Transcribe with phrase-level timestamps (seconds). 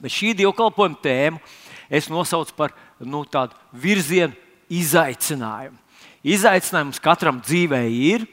[0.00, 1.40] Bet šī dievkalpojuma tēma
[1.90, 4.36] es nosaucu par nu, tādu virzienu
[4.70, 5.76] izaicinājumu.
[6.20, 8.26] Izaicinājums katram dzīvē ir,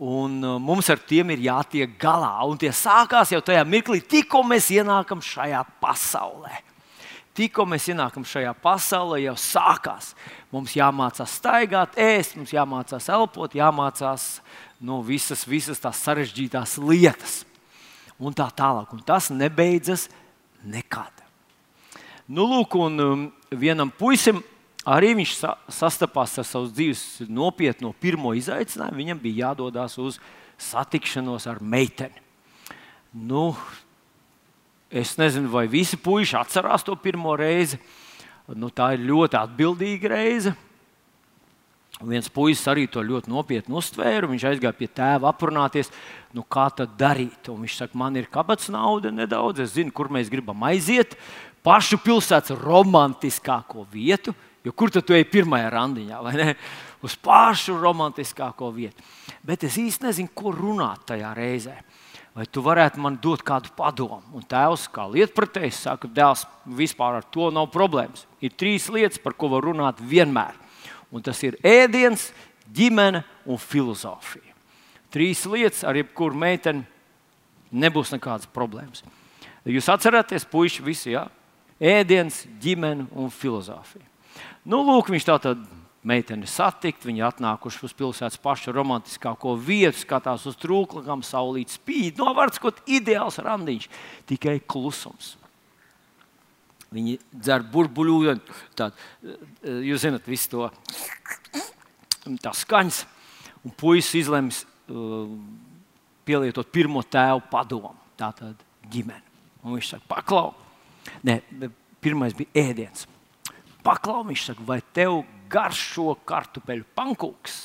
[0.00, 2.32] un uh, mums ar tiem ir jātiek galā.
[2.48, 6.62] Un tie sākās jau tajā mirklī, tikko mēs ienākam šajā pasaulē.
[7.36, 10.14] Tikko mēs ienākam šajā pasaulē, jau sākās.
[10.50, 14.24] Mums jāmācās staigāt, ēst, mums jāmācās elpot, jāmācās
[14.82, 17.44] nu, visas, visas tās sarežģītās lietas.
[18.20, 18.90] Un tā tālāk.
[18.92, 20.08] Un tas nebeidzas
[20.64, 21.24] nekad.
[22.30, 24.42] Nu, lūk, un um, vienam puisim
[24.86, 29.00] arī viņš sa sastapās ar savu dzīves nopietno pirmo izaicinājumu.
[29.02, 30.20] Viņam bija jādodas uz
[30.60, 32.22] satikšanos ar meiteni.
[33.10, 33.56] Nu,
[34.90, 37.80] es nezinu, vai visi puiši atcerās to pirmo reizi.
[38.54, 40.54] Nu, tā ir ļoti atbildīga reize.
[42.00, 44.28] Viens puisis arī to ļoti nopietni uztvēra.
[44.30, 45.90] Viņš aizgāja pie tēva aprunāties,
[46.32, 47.50] nu, kā tā darīt.
[47.52, 51.12] Un viņš saka, man ir kabats nauda nedaudz, es zinu, kur mēs gribam aiziet.
[51.66, 54.32] Pašu pilsētas romantiskāko vietu,
[54.64, 56.54] jo kur tad tu ej pirmajā randiņā, vai ne?
[57.04, 59.04] Uz pašu romantiskāko vietu.
[59.44, 61.76] Bet es īsti nezinu, ko runāt tajā reizē.
[62.36, 64.22] Vai tu varētu man dot kādu padomu?
[64.38, 68.24] Un tēvs, kā lietpratējs, saka, dēls, vispār ar to nav problēmas.
[68.40, 70.56] Ir trīs lietas, par ko var runāt vienmēr
[71.10, 72.30] un tas ir ēdiens,
[72.74, 74.54] ģimene un filozofija.
[75.10, 76.84] Trīs lietas, ar jebkuru meiteni
[77.70, 79.02] nebūs nekādas problēmas.
[79.66, 81.26] Jūs atceraties, puiši, visi, jā,
[81.80, 84.06] ēdiens, ģimene un filozofija.
[84.64, 85.62] Nu, lūk, viņš tā tad
[86.06, 92.20] meiteni satikt, viņi atnākuši uz pilsētas pašu romantiskāko vietu, skatās uz trūklakām, saulīt spīd.
[92.20, 93.88] Novārds kaut ideāls randiņš,
[94.30, 95.34] tikai klusums.
[96.90, 98.34] Viņi dzer burbuļu,
[98.78, 98.96] tad
[99.62, 100.70] jūs zinat, visu to
[102.42, 103.04] tā skaņas.
[103.60, 105.28] Un puisis izlems uh,
[106.26, 108.58] pielietot pirmo tēvu padomu, tātad
[108.90, 109.22] ģimeni.
[109.60, 110.48] Un viņš saka, paklau,
[111.26, 111.40] Nē,
[112.02, 113.06] pirmais bija ēdiens.
[113.84, 117.58] Paklau, viņš saka, vai tev garšo kartupeļu pankūks?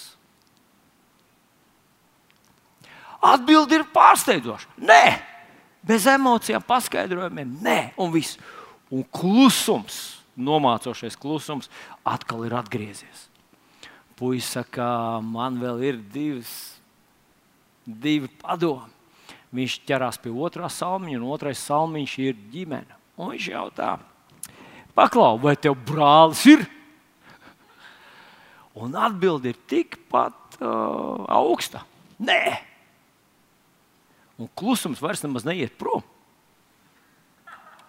[3.25, 4.75] Atbildi ir pārsteidzoša.
[4.85, 5.01] Nē,
[5.85, 8.39] bez emocijām, paskaidrojumiem, nē, un viss
[8.95, 11.69] un klusums, nomācošais klusums,
[12.07, 13.27] atkal ir atgriezies.
[14.15, 16.51] Puisas saka, man vēl ir divas,
[17.83, 18.91] divi padomi.
[19.55, 22.97] Viņš ķerās pie otrā salmiņa, un otrais salmiņš ir ģimene.
[23.15, 23.93] Un viņš jautā,
[24.95, 26.65] paklau, vai tev brālis ir?
[28.75, 31.85] Un atbildi ir tikpat uh, augsta.
[32.19, 32.41] Nē,
[34.39, 36.03] un klusums vairs nemaz neiet prom.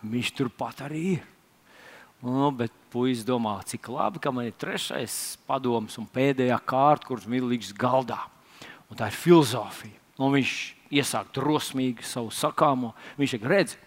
[0.05, 1.25] Viņš turpat arī ir.
[2.25, 7.29] Nu, bet puisis domā, cik labi, ka man ir trešais padoms un pēdējā kārta, kuras
[7.29, 8.19] milīgs galdā.
[8.91, 10.01] Un tā ir filozofija.
[10.17, 10.55] Un viņš
[10.97, 12.95] iesāk drosmīgi savu sakāmo.
[13.21, 13.83] Viņš ir redzējis,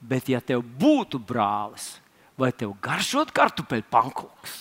[0.00, 1.98] bet ja tev būtu brālis,
[2.40, 4.58] vai tev garšot kartupeļu pankūks?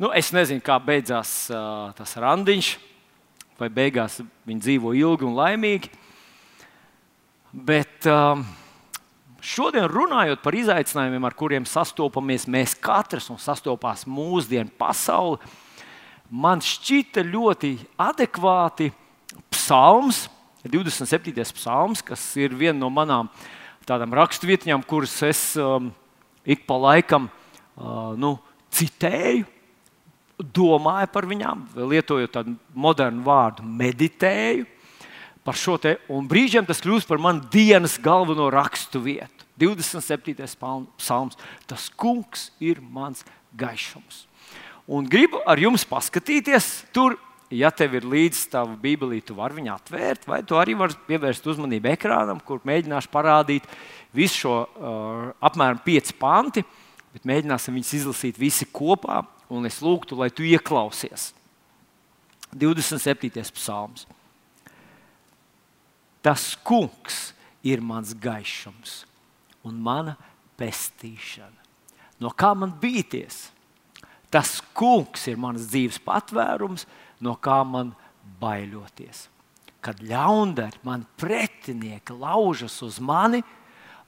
[0.00, 2.72] Nu, es nezinu, kā beidzās uh, tas randiņš,
[3.60, 4.18] vai beigās
[4.48, 5.92] viņi dzīvo ilgi un laimīgi.
[7.54, 8.40] Bet um,
[9.38, 15.38] šodien runājot par izaicinājumiem, ar kuriem sastopamies mēs katrs un sastopās mūsdienu pasaule,
[16.34, 18.90] man šķita ļoti adekvāti
[19.54, 20.24] psalms,
[20.66, 21.30] 27.
[21.54, 23.30] psalms, kas ir viena no manām
[23.86, 25.92] tādām raksturvietņām, kuras es um,
[26.42, 28.34] ik pa laikam uh, nu,
[28.74, 29.46] citēju,
[30.42, 34.73] domāju par viņām, lietojot tādu modernu vārdu, meditēju
[35.44, 39.44] par šo te, un brīžiem tas kļūst par manu dienas galveno rakstu vietu.
[39.60, 40.34] 27.
[40.98, 41.36] psalms.
[41.68, 43.22] Tas kungs ir mans
[43.54, 44.24] gaišums.
[44.90, 47.16] Un gribu ar jums paskatīties tur,
[47.54, 51.46] ja tev ir līdzi tava bībelī, tu vari viņu atvērt, vai tu arī vari pievērst
[51.54, 53.68] uzmanību ekrānam, kur mēģināšu parādīt
[54.16, 56.64] visu šo uh, apmēram 5 panti,
[57.14, 61.30] bet mēģināsim viņus izlasīt visi kopā, un es lūgtu, lai tu ieklausies.
[62.54, 63.30] 27.
[63.54, 64.04] psalms.
[66.24, 69.02] Tas kungs ir mans gaišums
[69.64, 70.16] un mana
[70.56, 71.60] pestīšana.
[72.20, 73.50] No kā man bīties?
[74.32, 76.86] Tas kungs ir mans dzīves patvērums,
[77.20, 77.92] no kā man
[78.40, 79.28] baidoties.
[79.84, 83.42] Kad ļaundari, man pretinieki laužas uz mani,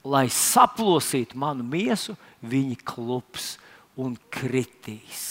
[0.07, 3.55] lai saplosītu manu miesu, viņi klups
[3.97, 5.23] un kritīs.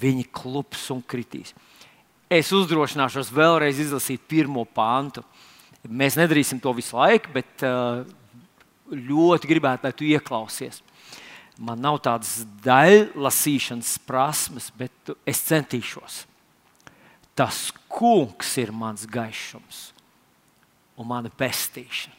[0.00, 1.54] Viņi klups un kritīs.
[2.30, 5.22] Es uzdrošināšos vēlreiz izlasīt pirmo pāntu.
[5.84, 8.04] Mēs nedarīsim to visu laiku, bet uh,
[8.88, 10.80] ļoti gribētu, lai tu ieklausies.
[11.60, 16.24] Man nav tādas daļlasīšanas prasmes, bet es centīšos.
[17.36, 19.90] Tas kungs ir mans gaišums
[20.98, 22.16] un mana pestīšana.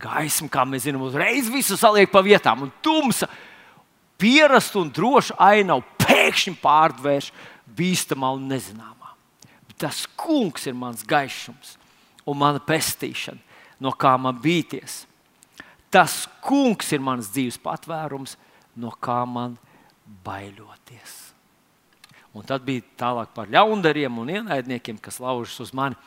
[0.00, 3.28] Gaisma, kā mēs zinām, uzreiz visu saliek pa vietām, un tumsa,
[4.20, 7.28] pierasta un droša ainavu pēkšņi pārvērš
[7.76, 9.12] bīstamā un nezināmā.
[9.80, 11.76] Tas kungs ir mans gaišums
[12.30, 13.40] un mana pestīšana,
[13.82, 15.04] no kā man bīties.
[15.90, 18.36] Tas kungs ir mans dzīves patvērums,
[18.78, 19.56] no kā man
[20.24, 21.30] baidoties.
[22.30, 25.98] Un tad bija tālāk par ļaundariem un ienaidniekiem, kas laužas uz mani.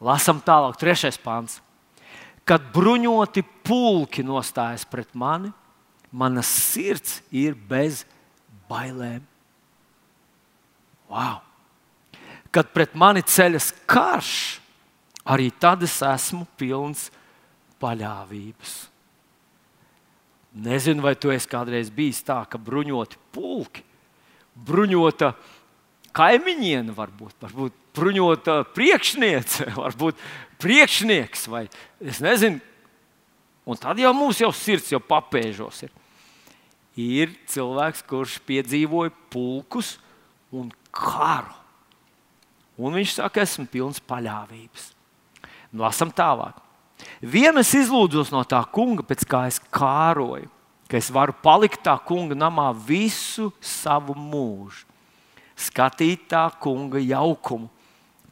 [0.00, 1.58] Lasām tālāk, trešais pāns.
[2.46, 5.50] Kad bruņoti pulki nostājas pret mani,
[6.10, 8.04] mana sirds ir bez
[8.70, 9.26] bailēm.
[11.10, 11.42] Wow!
[12.54, 14.59] Kad pret mani ceļas karš,
[15.30, 17.08] arī tad es esmu pilns
[17.80, 18.74] paļāvības.
[20.60, 23.84] Nezinu, vai tu esi kādreiz bijis tā, ka bruņoti pulki,
[24.66, 25.30] bruņota
[26.16, 30.18] kaimiņiene, varbūt, varbūt bruņota priekšniece, varbūt
[30.60, 31.68] priekšnieks, vai
[32.02, 32.58] es nezinu.
[33.70, 35.84] Un tad jau mums jau sirds jau papēžos.
[35.86, 35.92] Ir,
[36.98, 39.94] ir cilvēks, kurš piedzīvoja pulkus
[40.50, 41.54] un karu.
[42.80, 44.88] Un viņš saka, esmu pilns paļāvības.
[45.76, 46.56] Lasam tālāk.
[47.20, 50.48] Vienas izlūdzos no tā kunga, pēc kā es kāroju,
[50.90, 54.84] ka es varu palikt tā kunga namā visu savu mūžu,
[55.56, 57.70] skatīt tā kunga jaukumu,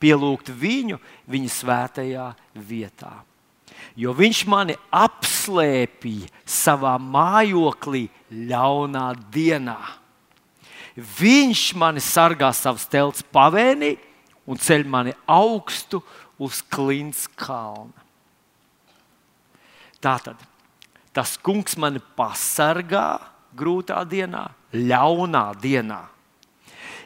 [0.02, 0.98] pielūgt viņu
[1.30, 3.12] viņa svētajā vietā.
[3.98, 9.78] Jo viņš mani apslēpīja savā mājoklī ļaunā dienā.
[10.98, 13.94] Viņš mani sargā savas telts pavēnī
[14.48, 16.00] un ceļ mani augstu
[16.38, 18.06] uz klints kalna.
[19.98, 20.38] Tātad
[21.12, 23.18] tas kungs mani pasargā
[23.58, 26.04] grūtā dienā, ļaunā dienā.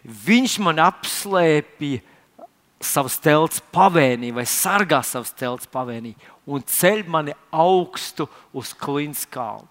[0.02, 2.02] Viņš man apslēpja
[2.82, 6.16] savas telts pavēnī, vai sargā savas telts pavēnī,
[6.50, 9.68] un ceļ mani augstu uz klints kalnu.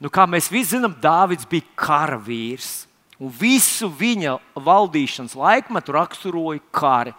[0.00, 2.86] Nu, kā mēs visi zinām, Dārvids bija karavīrs,
[3.20, 7.12] un visu viņa valdīšanas laikmetu raksturoja kari.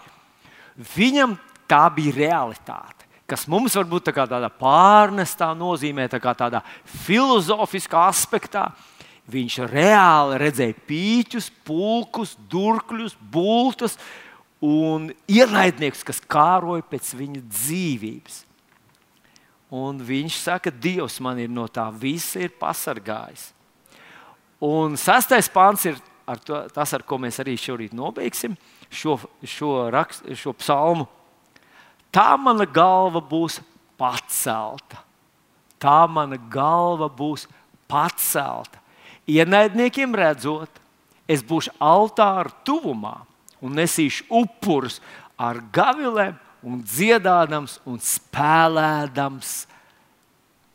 [0.96, 1.36] Viņam
[1.72, 3.08] tā bija realitāte.
[3.32, 6.60] Kas mums var būt tā tādā pārnestā nozīmē, tā tādā
[7.06, 8.68] filozofiskā aspektā.
[9.32, 13.96] Viņš reāli redzēja pīķus, pulkus, durkļus, bultus
[14.60, 18.42] un ienaidniekus, kas kāroja pēc viņa dzīvības.
[19.72, 23.54] Un viņš saka, Dievs man ir no tā visa ir pasargājis.
[24.62, 25.96] Un sastais pāns ir
[26.28, 28.58] ar to, tas, ar ko mēs arī šorīt nobeigsim
[28.92, 29.16] šo,
[29.48, 31.08] šo, rakst, šo psalmu
[32.12, 33.60] tā mana galva būs
[34.00, 35.02] pacelta.
[35.82, 37.48] Tā mana galva būs
[37.90, 38.80] pacelta.
[39.30, 40.70] Ienaidniekiem redzot,
[41.28, 43.22] es būšu altāra tuvumā
[43.62, 45.00] un nesīšu upurus
[45.40, 49.54] ar gavilēm, un dziedādams un spēlēdams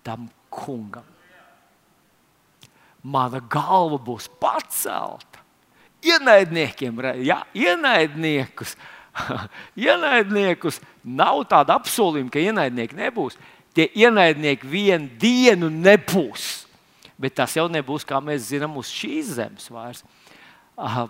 [0.06, 1.06] tam kungam.
[3.06, 5.44] Mana galva būs pacelta.
[6.06, 8.74] Ienaidniekiem, ja, ienaidniekus
[9.86, 13.38] ienaidniekus nav tāda apsolījuma, ka ienaidnieki nebūs.
[13.76, 16.66] Tie ienaidnieki vienu dienu nebūs.
[17.20, 20.02] Bet tas jau nebūs, kā mēs zinām, uz šīs zemes vairs.
[20.76, 21.06] Uh,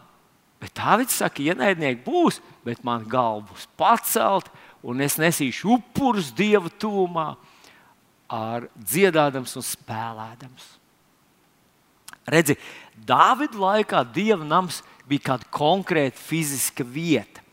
[0.63, 4.51] bet Dārvids saka, ienaidnieki būs, bet man galva būs pacelt,
[4.87, 7.33] un es nesīšu upurus Dieva tūmā,
[8.31, 10.67] ar dziedādams un spēlēdams.
[12.27, 12.57] Redzi,
[13.07, 17.46] Dāvida laikā Dieva nams bija kāda konkrēta fiziska vieta.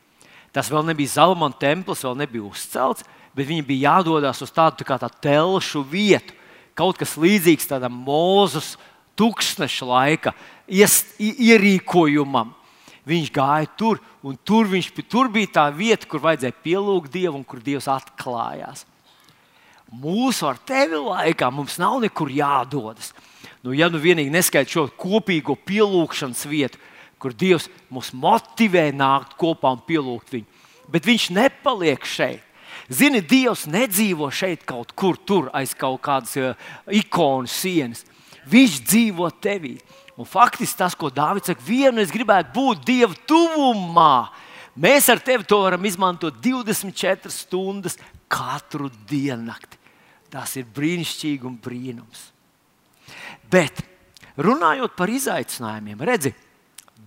[0.53, 4.99] Tas vēl nebija Zelmana templis, vēl nebija uzcelts, bet viņi bija jādodas uz tādu tā
[5.01, 6.35] tā telšu vietu.
[6.77, 8.75] Kaut kas līdzīgs tādam mūzes
[9.17, 10.33] tūkstneša laika
[10.69, 12.53] iest, ierīkojumam.
[13.09, 17.43] Viņš gāja tur, un tur, viņš, tur bija tā vieta, kur vajadzēja pielūgt Dievu un
[17.43, 18.85] kur Dievs atklājās.
[19.93, 23.11] Mūsu ar tevi laikā mums nav nekur jādodas.
[23.61, 26.79] Nu, ja nu vienīgi neskaidro šo kopīgo pielūgšanas vietu,
[27.23, 30.63] kur Dievs mūs motivē nākt kopā un pielūgt viņu.
[30.91, 32.43] Bet viņš nepaliek šeit.
[32.91, 36.57] Zini, Dievs nedzīvo šeit kaut kur tur aiz kaut kādas uh,
[36.91, 38.03] ikonu sienas.
[38.49, 39.77] Viņš dzīvo tevī.
[40.19, 44.27] Un faktiski tas, ko Dārvids saka, vienu es gribētu būt Dieva tuvumā.
[44.75, 47.97] Mēs ar tevi to varam izmantot 24 stundas
[48.29, 49.79] katru diennakti.
[50.33, 52.27] Tas ir brīnišķīgi un brīnums.
[53.49, 53.83] Bet
[54.41, 56.37] runājot par izaicinājumiem, redziet,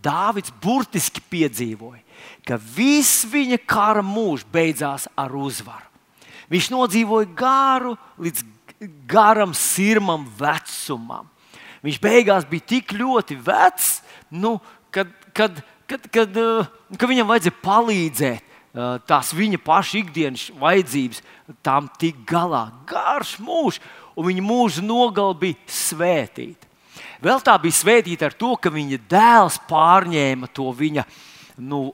[0.07, 2.03] Dāvids burtiski piedzīvoja,
[2.47, 5.85] ka viss viņa kara mūžs beidzās ar uzvaru.
[6.53, 8.45] Viņš nodzīvoja garu līdz
[9.11, 11.27] garam, sirmam vecumam.
[11.83, 13.97] Viņš beigās bija tik ļoti vecs,
[14.31, 14.57] nu,
[14.95, 15.59] kad, kad,
[15.91, 18.47] kad, kad, uh, kad viņam vajadzēja palīdzēt
[19.09, 21.23] tās viņa paša ikdienas vajadzības,
[21.65, 22.69] tām tik galā.
[22.89, 23.81] Garš mūžs,
[24.17, 26.66] un viņa mūža nogala bija svētīta.
[27.23, 31.07] Vēl tā bija svētīta ar to, ka viņa dēls pārņēma to viņa
[31.65, 31.89] nu,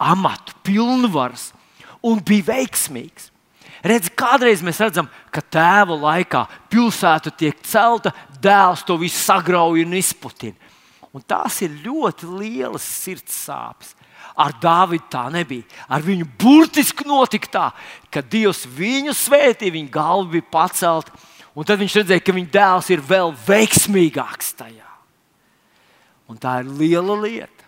[0.00, 1.50] amatu, pilnvaras
[2.06, 3.30] un bija veiksmīgs.
[3.80, 9.96] Redz, kādreiz mēs redzam, ka tēva laikā pilsēta tiek celta, dēls to visu sagrauj un
[9.96, 10.68] izputina.
[11.16, 13.96] Un tās ir ļoti lielas sirds sāpes.
[14.40, 15.66] Ar Dāvidu tā nebija.
[15.90, 17.64] Ar viņu burtiski notika tā,
[18.12, 21.12] ka Dievs viņu svētīja, viņa galva bija pacelta,
[21.54, 24.88] un tad viņš redzēja, ka viņa dēls ir vēl veiksmīgāks tajā.
[26.30, 27.66] Un tā ir liela lieta.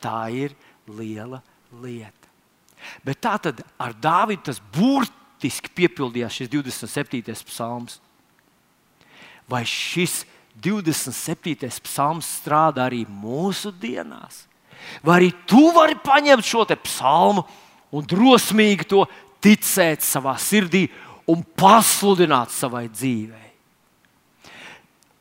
[0.00, 0.54] Tā ir
[0.86, 1.40] liela
[1.82, 2.28] lieta.
[3.04, 7.34] Bet tā tad ar Dāvidu tas burtiski piepildījās šis 27.
[7.50, 7.98] psalms.
[9.50, 10.22] Vai šis
[10.62, 11.68] 27.
[11.84, 14.46] psalms strādā arī mūsu dienās?
[15.04, 17.44] Vai arī tu vari paņemt šo psalmu
[17.92, 19.04] un drosmīgi to
[19.42, 20.86] ticēt savā sirdī
[21.30, 23.48] un pasludināt savai dzīvei?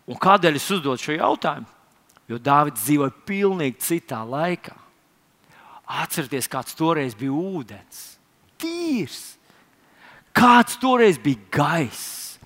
[0.10, 1.70] Un kādēļ es uzdodu šo jautājumu?
[2.30, 4.76] Jo Dārvids dzīvoja pilnīgi citā laikā.
[5.90, 8.02] Atcerieties, kāds toreiz bija ūdens,
[8.62, 9.40] tīrs,
[10.38, 12.38] kāds toreiz bija gaiss,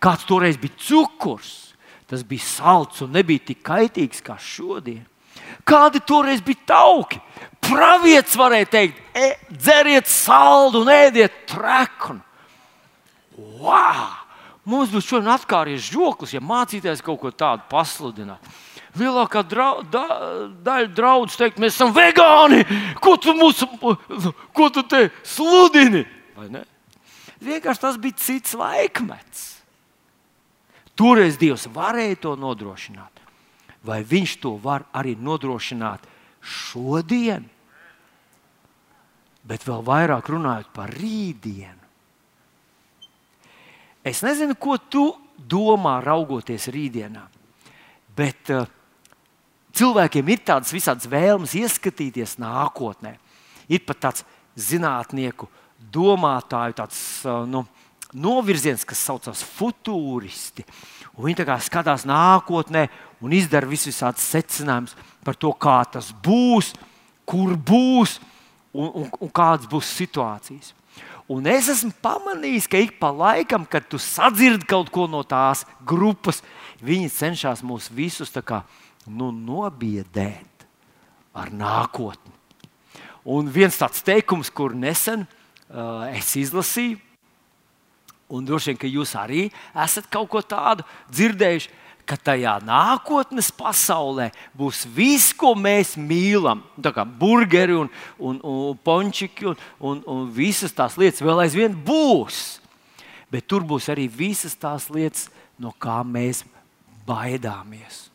[0.00, 1.70] kāds toreiz bija cukurs.
[2.10, 5.04] Tas bija salds un nebija tik kaitīgs kā šodien.
[5.66, 7.20] Kādi toreiz bija tauki?
[7.62, 12.18] Pravietis varēja teikt, e, dzeriet saldu un ēdiet treknu.
[13.60, 14.08] Wow!
[14.70, 18.44] Mums būs šodien atkāries žoklis, ja mācīties kaut ko tādu pasludināt
[18.98, 20.04] lielākā drau, da,
[20.64, 22.64] daļa draugu teikt, mēs esam vegāni.
[23.02, 23.62] Ko tu, mūs,
[24.56, 26.04] ko tu te sludini?
[27.40, 29.46] Vienkārši tas bija cits laikmets.
[30.98, 33.22] Toreiz Dievs varēja to nodrošināt.
[33.86, 36.04] Vai Viņš to var arī nodrošināt
[36.44, 37.46] šodien?
[39.48, 41.79] Bet vēl vairāk runājot par rītdienu.
[44.06, 45.04] Es nezinu, ko tu
[45.36, 47.22] domā, raugoties rītdienā,
[48.16, 48.68] bet uh,
[49.76, 53.16] cilvēkiem ir tādas visādas vēlmes ieskatīties nākotnē.
[53.70, 54.24] Ir pat tāds
[54.58, 55.48] zinātnieku
[55.92, 56.98] domātāju tāds,
[57.48, 57.64] nu,
[58.12, 60.64] novirziens, kas saucas futūristi.
[61.16, 62.88] Un viņi skatās nākotnē
[63.20, 66.72] un izdara visādus secinājumus par to, kā tas būs,
[67.28, 68.18] kur būs
[68.72, 70.74] un, un, un kādas būs situācijas.
[71.30, 75.62] Un es esmu pamanījis, ka ik pa laikam, kad tu sadzirdi kaut ko no tās
[75.86, 76.40] grupas,
[76.82, 78.64] viņi cenšas mūs visus kā,
[79.06, 80.66] nu, nobiedēt
[81.34, 82.34] ar nākotni.
[83.30, 86.98] Un viens tāds teikums, kur nesen uh, es izlasīju,
[88.30, 89.46] un droši vien, ka jūs arī
[89.84, 91.70] esat kaut ko tādu dzirdējuši,
[92.10, 96.64] ka tajā nākotnes pasaulē būs viss, ko mēs mīlam.
[96.82, 101.76] Tā kā burgeri un, un, un pončiki un, un, un visas tās lietas vēl aizvien
[101.86, 102.58] būs.
[103.30, 105.28] Bet tur būs arī visas tās lietas,
[105.60, 106.42] no kā mēs
[107.06, 108.08] baidāmies.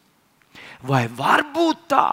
[0.84, 2.08] Vai var būt tā,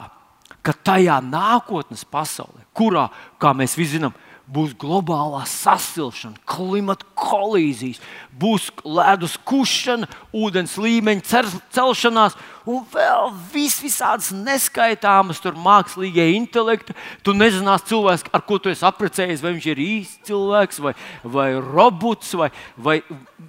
[0.62, 3.09] ka tajā nākotnes pasaulē, kurā,
[3.43, 4.15] kā mēs visi zinām,
[4.52, 8.00] būs globālā sasilšana, klimata kolīzijas,
[8.38, 11.42] būs ledus kušana, ūdens līmeņa
[11.73, 12.37] celšanās
[12.68, 16.97] un vēl vis, visādas neskaitāmas mākslīgie intelekti.
[17.25, 20.94] Tu nezinās, cilvēks, ar ko tu esi apprecējies, vai viņš ir īsts cilvēks, vai,
[21.25, 23.00] vai robots, vai, vai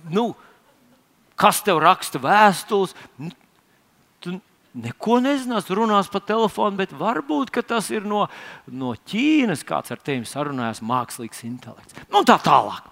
[0.10, 0.32] nu,
[1.36, 2.96] kas tev raksta vēstules.
[3.20, 3.43] Tu,
[4.74, 8.26] neko nezinās, runās pa telefonu, bet varbūt tas ir no,
[8.68, 11.98] no Ķīnas, kāds ar tevi sarunājas, mākslīgs intelekts.
[12.10, 12.90] Nu, tā tālāk.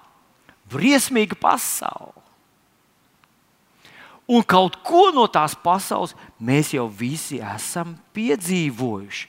[0.72, 2.22] Briesmīga pasaule.
[4.32, 9.28] Un kaut ko no tās pasaules mēs jau visi esam piedzīvojuši.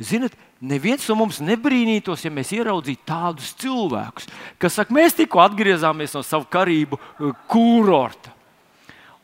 [0.00, 0.32] Ziniet,
[0.64, 4.30] neviens no mums nebrīnītos, ja mēs ieraudzītu tādus cilvēkus,
[4.62, 8.32] kas saka, mēs tikko atgriezāmies no sava karību uh, kurorta.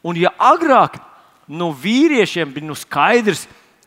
[0.05, 1.01] Un ja agrāk
[1.49, 3.47] nu, vīriešiem bija nu, skaidrs,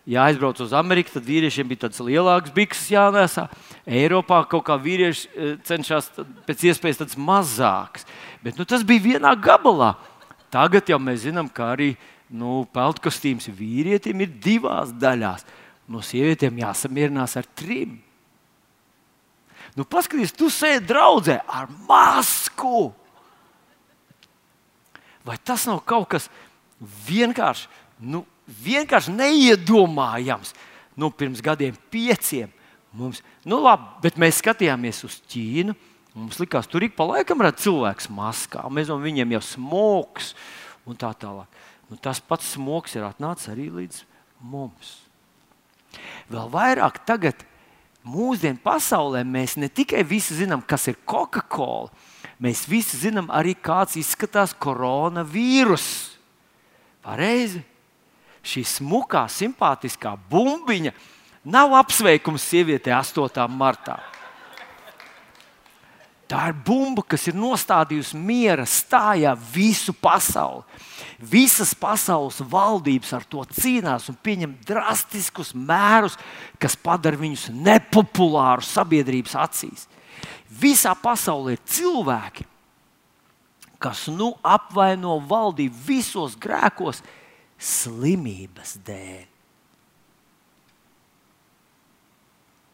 [0.09, 3.47] ja aizbrauc uz Ameriku, tad vīriešiem bija tāds lielāks bikses jānēsā.
[3.85, 6.11] Eiropā kaut kā vīrieši e, cenšas
[6.47, 8.07] pēc iespējas tāds mazāks.
[8.43, 9.93] Bet nu, tas bija vienā gabalā.
[10.49, 11.93] Tagad jau mēs zinām, ka arī
[12.33, 15.45] nu, peltkostīms vīrietim ir divās daļās.
[15.89, 17.97] No sievietēm jāsamierinās ar trim.
[19.77, 22.89] Nu, paskaties, tu sēdi draudzē ar masku.
[25.25, 26.47] Vai tas nav kaut kas tāds?
[26.79, 27.67] Vienkārši,
[27.99, 28.23] nu,
[28.63, 30.53] vienkārši neiedomājams.
[30.99, 32.51] Nu, pirms gadiem, pieciem
[32.95, 35.75] mums, nu, labi, bet mēs skatījāmies uz Ķīnu.
[36.17, 40.33] Mums likās, tur ik pa laikam redz cilvēks maskā, mēs no viņiem jau smogs
[40.89, 41.47] un tā tālāk.
[41.89, 44.01] Nu, tas pats smogs ir atnācis arī līdz
[44.41, 44.97] mums.
[46.29, 47.45] Vēl vairāk tagad
[48.05, 51.89] mūsdienu pasaulē mēs ne tikai visi zinām, kas ir Coca-Cola,
[52.41, 56.18] mēs visi zinām arī, kāds izskatās koronavīruss.
[57.09, 57.63] Pareizi.
[58.45, 60.93] Šī smukā, simpātiskā bumbiņa
[61.49, 63.47] nav apsveikums sievietei 8.
[63.49, 63.97] martā.
[66.29, 70.61] Tā ir bumba, kas ir nostādījusi miera stājā visu pasauli.
[71.17, 76.19] Visas pasaules valdības ar to cīnās un pieņem drastiskus mērus,
[76.61, 79.87] kas padara viņus nepopulārus sabiedrības acīs.
[80.61, 82.45] Visā pasaulē ir cilvēki,
[83.79, 87.01] kas nu apvaino valdību visos grēkos,
[87.59, 89.25] slimības dēļ.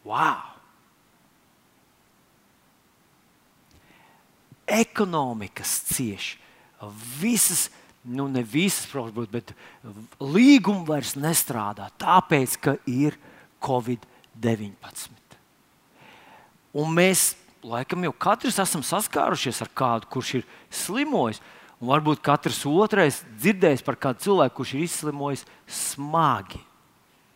[0.06, 0.56] Wow!
[4.66, 6.36] ekonomikas cieš.
[7.20, 7.70] Visas,
[8.04, 9.54] nu ne visas, protams, bet
[10.20, 13.16] līguma vairs nestrādā, tāpēc, ka ir
[13.64, 15.38] Covid-19.
[16.76, 17.30] Un mēs,
[17.66, 21.42] laikam, jau katrs esam saskārušies ar kādu, kurš ir slimojis.
[21.76, 26.62] Un varbūt katrs otrais dzirdējis par kādu cilvēku, kurš ir izslimojis smagi,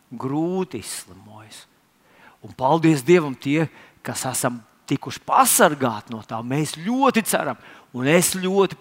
[0.09, 1.65] grūti izslimojis.
[2.41, 3.67] Un paldies Dievam, tie,
[4.01, 4.57] kas esam
[4.89, 6.39] tikuši pasargāti no tā.
[6.41, 7.59] Mēs ļoti ceram,
[7.93, 8.79] un es ļoti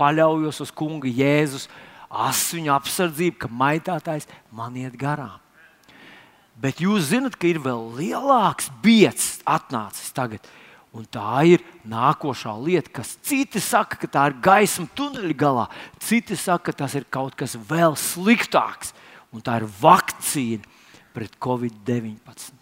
[0.00, 1.68] paļaujos uz Kunga Jēzus
[2.08, 5.45] asiņu apsardzību, ka maitātājs man iet garām.
[6.56, 10.44] Bet jūs zināt, ka ir vēl lielāks biets atnācis tagad.
[10.96, 15.66] Un tā ir nākošā lieta, kas citi saka, ka tā ir gaisma tuneļa galā.
[16.00, 18.94] Citi saka, ka tas ir kaut kas vēl sliktāks.
[19.36, 20.64] Un tā ir vakcīna
[21.12, 22.54] pret covid-19.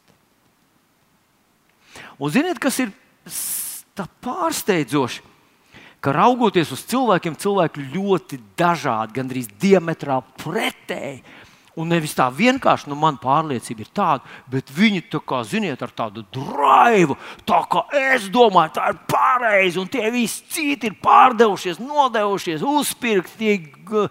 [2.19, 2.91] Un ziniet, kas ir
[4.25, 5.23] pārsteidzoši?
[6.03, 11.23] Ka raugoties uz cilvēkiem, cilvēki ļoti dažādi, gandrīz diametrāli pretēji.
[11.75, 15.91] Un nevis tā vienkārši, nu, man pārliecība ir tāda, bet viņi tā kā, ziniet, ar
[15.91, 17.83] tādu drāvu, tā kā
[18.15, 24.05] es domāju, tā ir pareizi, un tie visi citi ir pārdevušies, nodevušies, uzpirkti, tie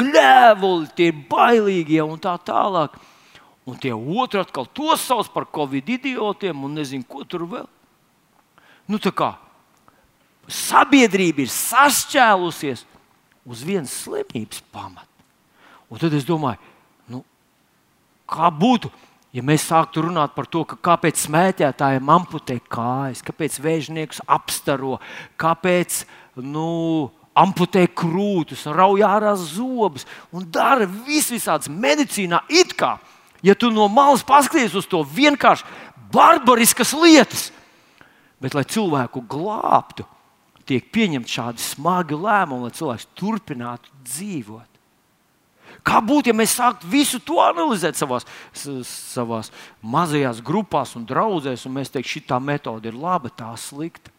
[0.00, 2.96] gļēvuli, tie bailīgie un tā tālāk.
[3.68, 7.68] Un tie otri atkal to sauc par covid idiotiem un nezinu, ko tur vēl.
[8.90, 9.34] Nu, tā kā
[10.50, 12.82] sabiedrība ir sašķēlusies
[13.46, 15.06] uz vienas slimības pamata.
[15.92, 16.71] Un tad es domāju,
[18.32, 18.90] kā būtu,
[19.36, 24.98] ja mēs sāktu runāt par to, kāpēc smēķētājiem amputē kājas, kāpēc vēžniekus apstaro,
[25.40, 26.02] kāpēc
[26.40, 32.96] nu, amputē krūtis, rauj ārā zobus un dara visvisādas medicīnā it kā
[33.42, 35.66] ja tu no malas paskaties uz to vienkārši
[36.12, 37.50] barbariskas lietas,
[38.42, 40.06] bet lai cilvēku glābtu,
[40.68, 44.68] tiek pieņemti šādi smagi lēmumi, lai cilvēks turpinātu dzīvot.
[45.82, 49.50] Kā būtu, ja mēs sāktu visu to analizēt savās, savās
[49.82, 54.14] mazajās grupās un draudzēs, un mēs teiktu, šī metode ir laba, tā slikta.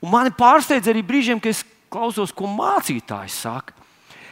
[0.00, 3.76] Un mani pārsteidz arī brīžiem, kad es klausos, ko mācītājs saka.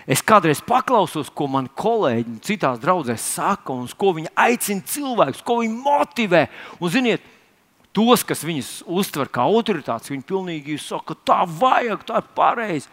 [0.08, 5.58] Es kādreiz paklausos, ko man kolēģi citās draudzēs saka, un ko viņi aicina cilvēkus, ko
[5.60, 6.46] viņi motivē.
[6.80, 7.24] Un, ziniet,
[7.92, 12.88] tos, kas viņus uztver kā autoritātes, viņi pilnīgi saka, tā vajag, tā ir pareizi.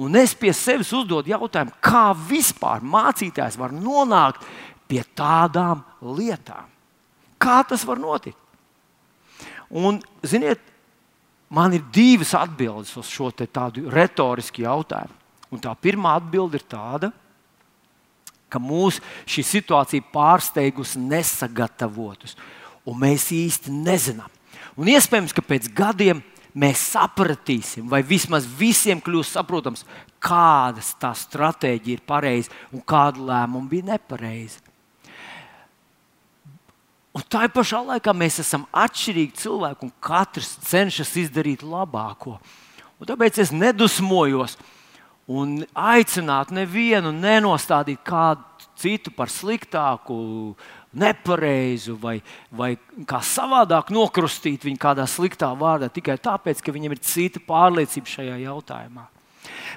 [0.00, 4.44] Un es pie sevis uzdodu jautājumu, kā vispār mācītājs var nonākt
[4.88, 6.68] pie tādām lietām.
[7.42, 8.38] Kā tas var notikt?
[9.72, 10.60] Un, ziniet,
[11.52, 15.18] man ir divas atbildes uz šo tādu retorisku jautājumu.
[15.52, 17.10] Un tā pirmā atbilde ir tāda,
[18.52, 22.36] ka mūs šī situācija pārsteigusi nesagatavotus,
[22.88, 24.28] un mēs īsti nezinām.
[24.76, 26.22] Un iespējams, ka pēc gadiem
[26.54, 29.86] mēs sapratīsim, vai vismaz visiem kļūs saprotams,
[30.22, 34.60] kāda tā stratēģija ir pareiza un kāda lēmuma bija nepareiza.
[37.12, 42.38] Un tā pašā laikā mēs esam atšķirīgi cilvēki, un katrs cenšas izdarīt labāko.
[42.96, 44.56] Un tāpēc es nedusmojos
[45.28, 48.44] un aicināt nevienu nenostādīt kādu
[48.80, 50.16] citu par sliktāku,
[50.92, 52.18] nepareizu vai,
[52.50, 52.74] vai
[53.08, 58.36] kā savādāk nokrustīt viņu kādā sliktā vārdā tikai tāpēc, ka viņam ir cita pārliecība šajā
[58.44, 59.08] jautājumā.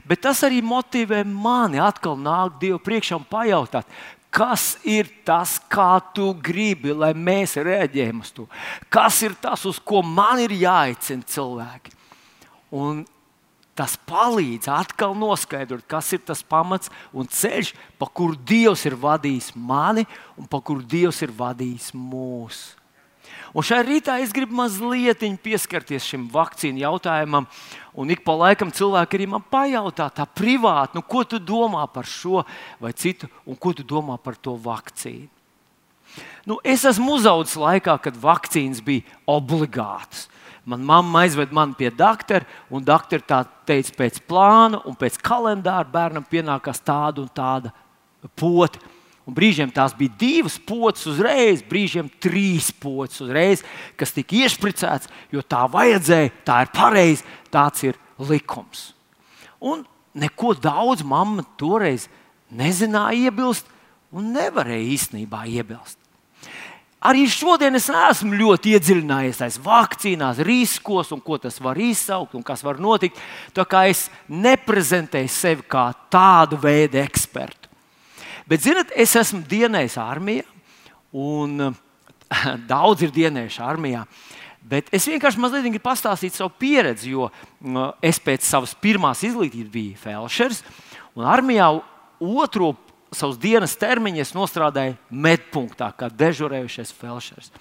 [0.06, 3.88] Bet tas arī motivē mani atkal nākt Dievu priekšā un pajautāt,
[4.36, 8.48] kas ir tas, kā tu gribi, lai mēs reaģējam uz to.
[8.92, 11.96] Kas ir tas, uz ko man ir jāicina cilvēki.
[12.76, 13.06] Un
[13.76, 19.52] Tas palīdz atkal noskaidrot, kas ir tas pamats un ceļš, pa kuru Dievs ir vadījis
[19.56, 20.06] mani
[20.40, 22.64] un pa kuru Dievs ir vadījis mūs.
[23.56, 27.48] Un šai rītā es gribu mazliet pieskarties šim vakcīnu jautājumam.
[27.96, 32.08] Un ik pa laikam cilvēki arī man pajautā, tā privāti, nu, ko tu domā par
[32.08, 32.44] šo
[32.80, 35.32] vai citu, un ko tu domā par to vakcīnu.
[36.46, 40.28] Nu, es esmu uzaugusi laikā, kad vakcīnas bija obligātas.
[40.66, 45.86] Manā mamma aizved mani pie doktora, un doktora tā teica, pēc plāna un pēc kalendāra
[45.86, 47.74] bērnam pienākās tāda un tāda
[48.34, 48.82] pota.
[49.26, 53.64] Un brīžiem tās bija divas pocis uzreiz, brīžiem trīs pocis uzreiz,
[53.98, 58.92] kas tika iešpricēts, jo tā vajadzēja, tā ir pareizi, tāds ir likums.
[59.62, 59.82] Un
[60.14, 62.06] neko daudz mamma toreiz
[62.54, 63.70] nezināja iebilst
[64.14, 66.05] un nevarēja īstenībā iebilst.
[67.06, 72.44] Arī šodien es neesmu ļoti iedziļinājies tajās vakcīnās, riskos un ko tas var izsaukt un
[72.46, 73.20] kas var notikt.
[73.54, 77.70] Tā kā es neprezentēju sevi kā tādu veidu ekspertu.
[78.50, 80.46] Bet, zinot, es esmu dienējis armijā,
[81.14, 81.76] un
[82.72, 84.06] daudz ir dienējuši armijā.
[84.66, 87.30] Bet es vienkārši mazliet gribu pastāstīt savu pieredzi, jo
[88.02, 90.64] es pēc savas pirmās izglītības biju Felšers,
[91.14, 91.70] un armijā
[92.18, 92.74] otro
[93.16, 97.52] savus dienas termiņus nostrādāja medpunktā, kā dežurējušais felšers.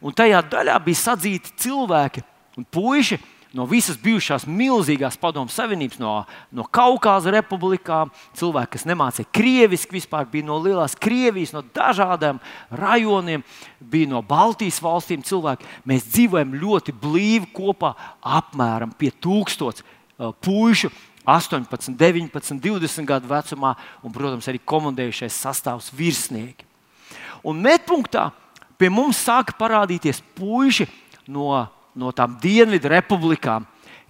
[0.00, 2.24] Un tajā daļā bija sadzīti cilvēki
[2.58, 3.18] un puiši
[3.56, 6.12] no visas bijušās milzīgās padomu savienības, no,
[6.54, 12.38] no Kaukāza republikām, cilvēki, kas nemācīja krieviski, vispār bija no lielās Krievijas, no dažādiem
[12.70, 13.44] rajoniem,
[13.80, 15.66] bija no Baltijas valstīm cilvēki.
[15.88, 17.94] Mēs dzīvojam ļoti blīvi kopā,
[18.38, 20.92] apmēram pie tūkstoša uh, puišu
[21.28, 26.64] 18, 19, 20 gadu vecumā, un, protams, arī komandējušais sastāvs virsnieki.
[27.44, 28.30] Un medpunktā
[28.80, 30.86] pie mums sāka parādīties puiši
[31.28, 33.66] no, no tām dienvidu republikām,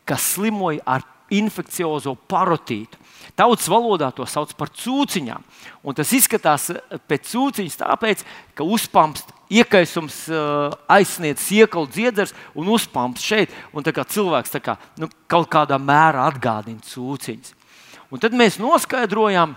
[0.07, 3.00] kas slimoja ar infekciozo parotītu.
[3.39, 5.45] Tautas valodā to sauc par cūciņām.
[5.85, 6.71] Un tas izskatās
[7.11, 8.25] pēc cūciņas, tāpēc,
[8.57, 13.55] ka uzpamst iekaisums uh, aizsniedz iekalu dziedzers un uzpamps šeit.
[13.75, 17.57] Un kā cilvēks kā, nu, kaut kādā mērā atgādina cūciņas.
[18.11, 19.55] Un tad mēs noskaidrojām,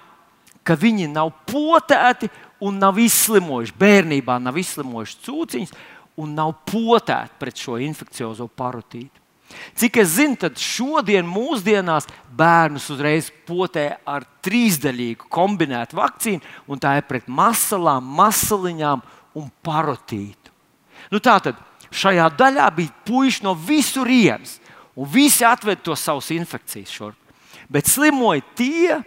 [0.64, 2.30] ka viņi nav potēti
[2.64, 3.76] un nav izslimojuši.
[3.80, 5.76] Bērnībā nav izslimojuši cūciņas
[6.22, 9.23] un nav potēti pret šo infekciozo parotītu.
[9.80, 16.96] Cik es zinu, tad šodien, mūsdienās, bērnus uzreiz potē ar trīsdaļīgu kombinētu vakcīnu, un tā
[17.00, 19.04] ir pret masalām, masaliņām
[19.40, 20.54] un parotītu.
[21.12, 21.60] Nu, Tātad
[21.94, 24.58] šajā daļā bija puiši no visurienes,
[24.96, 27.20] un visi atveda to savus infekcijas šurp.
[27.70, 29.00] Bet slimoja tie,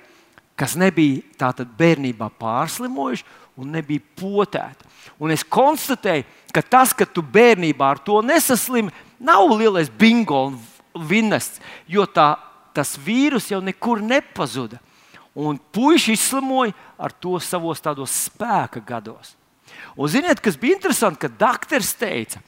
[0.59, 3.26] kas nebija tātad bērnībā pārslimojuši
[3.61, 4.87] un nebija potēti.
[5.22, 10.59] Un es konstatēju, ka tas, ka tu bērnībā ar to nesaslimi, nav lielais bingo un
[11.09, 12.35] vinests, jo tā,
[12.76, 14.81] tas vīrus jau nekur nepazuda.
[15.37, 19.35] Un puiši izslimoja ar to savos tādos spēka gados.
[19.96, 22.40] Un ziniet, kas bija interesanti, ka doktors teica,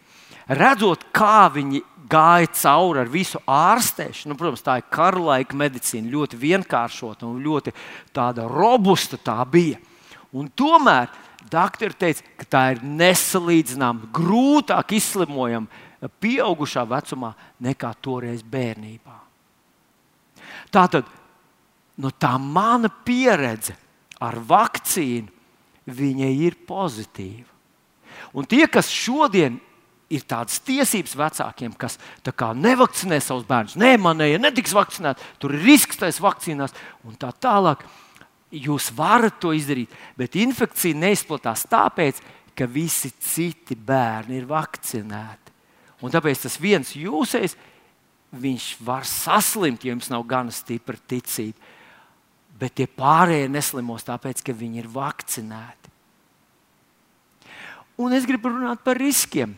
[0.48, 4.32] redzot, kā viņi gāja cauri ar visu ārstēšanu.
[4.32, 7.74] Nu, protams, tā ir karalaika medicīna, ļoti vienkāršota un ļoti
[8.48, 9.76] robusta tā bija.
[10.32, 11.12] Un tomēr
[11.48, 15.68] doktori teica, ka tā ir nesalīdzināma, grūtāk izslimojama
[16.06, 17.32] pieaugušā vecumā
[17.64, 19.16] nekā toreiz bērnībā.
[20.70, 21.08] Tātad
[21.98, 23.74] nu, tā mana pieredze
[24.22, 25.34] ar vakcīnu
[26.46, 27.48] ir pozitīva.
[28.36, 29.58] Un tie, kas šodien
[30.12, 36.00] ir tādas tiesības vecākiem, kas nevakcinē savus bērnus, nē, manēji netiks vakcinēti, tur ir risks
[36.00, 37.84] tajās vakcīnās un tā tālāk.
[38.48, 42.22] Jūs varat to izdarīt, bet infekcija neizplatās tāpēc,
[42.56, 45.47] ka visi citi bērni ir vakcinēti.
[46.02, 47.56] Un tāpēc tas viens jūsējs,
[48.38, 51.56] viņš var saslimt, ja jums nav gana stipra ticība
[52.58, 55.94] bet tie pārējie neslimos tāpēc, ka viņi ir vakcinēti.
[57.98, 59.56] Un es gribu runāt par riskiem.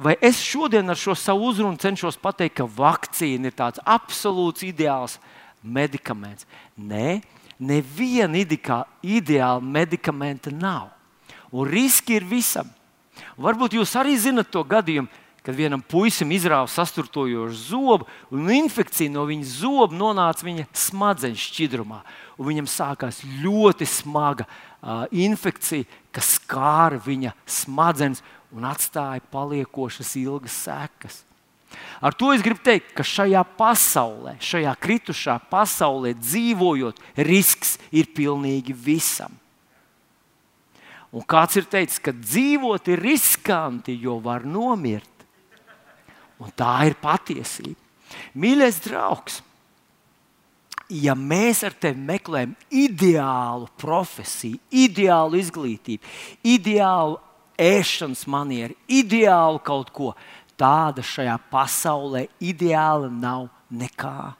[0.00, 5.16] Vai es šodien ar šo savu uzrunu cenšos pateikt, ka vakcīna ir tāds absolūts ideāls
[5.64, 6.44] medikaments?
[6.76, 7.22] Nē,
[7.56, 10.90] neviena ideāla medikamenta nav.
[11.48, 12.68] Un riski ir visam.
[13.40, 15.08] Varbūt jūs arī zinat to gadījumu,
[15.46, 22.00] kad vienam puisim izrāva sasturtojošu zobu, un infekcija no viņa zoba nonāca viņa smadzeņu šķidrumā.
[22.42, 31.22] Viņam sākās ļoti smaga uh, infekcija, kas skāra viņa smadzenes un atstāja paliekošas ilgas sekas.
[32.02, 38.74] Ar to es gribu teikt, ka šajā pasaulē, šajā kritušā pasaulē dzīvojot, risks ir pilnīgi
[38.74, 39.30] visam.
[41.14, 45.15] Un kāds ir teicis, ka dzīvot ir riskanti, jo var nomirt.
[46.42, 47.78] Un tā ir patiesība.
[48.38, 49.40] Mīļais draugs,
[50.92, 57.18] ja mēs ar tevi meklējam ideālu profesiju, ideālu izglītību, ideālu
[57.58, 60.12] ēšanas manieru, ideālu kaut ko
[60.60, 64.34] tādu šajā pasaulē, ideāli nav nekā.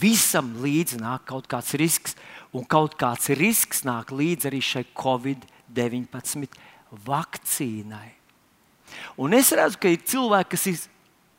[0.00, 2.16] Visam līdzi nāk kaut kāds risks,
[2.54, 6.58] un kaut kāds risks nāk līdzi arī šai Covid-19
[7.06, 8.10] vakcīnai.
[9.16, 10.80] Un es redzu, ka ir cilvēki, kas ir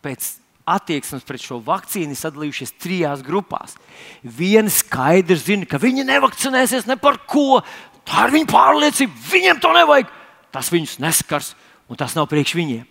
[0.04, 0.30] pēc
[0.70, 3.76] attieksmes pret šo vakcīnu sadalījušies trijās grupās.
[4.24, 7.62] Viena skaidri zina, ka viņi nevakcinēsies ne par ko.
[8.08, 10.12] Tā ir viņa pārliecība, viņiem to nevajag.
[10.54, 11.54] Tas viņus neskars,
[11.90, 12.86] un tas nav priekš viņiem.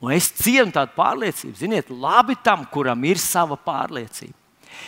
[0.00, 1.56] Un es cienu tādu pārliecību.
[1.60, 4.36] Ziniet, labi tam, kuram ir sava pārliecība.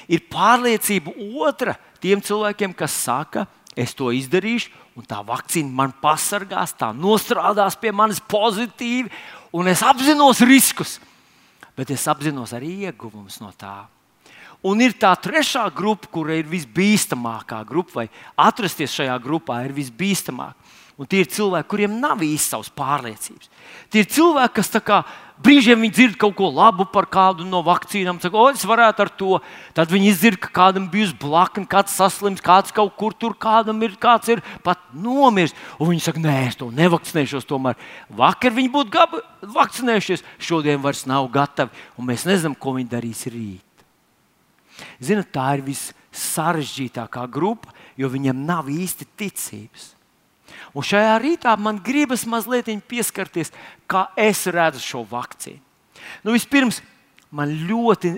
[0.09, 1.13] Ir pārliecība
[1.45, 3.45] otra tiem cilvēkiem, kas saka,
[3.77, 9.11] es to izdarīšu, un tā vakcīna man pasargās, tā nostrādās pie manis pozitīvi,
[9.57, 10.99] un es apzinos riskus,
[11.77, 13.87] bet es apzinos arī ieguvumus no tā.
[14.63, 18.07] Un ir tā trešā grupa, kura ir visbīstamākā grupa, vai
[18.39, 20.55] atrasties šajā grupā ir visbīstamāk.
[21.01, 23.49] Un tie ir cilvēki, kuriem nav īsti savas pārliecības.
[23.91, 24.71] Tie ir cilvēki, kas
[25.43, 29.39] brīžiem dzird kaut ko labu par kādu no vakcīnām, saka, o, es varētu ar to.
[29.77, 33.97] Tad viņi dzird, ka kādam bijusi blakne, kāds saslims, kāds kaut kur tur kādam ir,
[34.01, 35.55] kāds ir pat nomiris.
[35.79, 37.49] Un viņi saka, nē, es to nevakcinēšos.
[37.49, 37.81] Tomēr
[38.23, 39.23] vakar viņi būtu gabi,
[39.57, 43.87] vakcinējušies, šodien vairs nav gatavi, un mēs nezinām, ko viņi darīs rīt.
[45.03, 49.93] Ziniet, tā ir vissarežģītākā grupa, jo viņiem nav īsti ticības.
[50.73, 53.53] Un šajā rītā man gribas mazliet pieskarties,
[53.87, 55.61] kā es redzu šo vakcīnu.
[56.25, 56.81] Nu, vispirms,
[57.31, 58.15] man ļoti,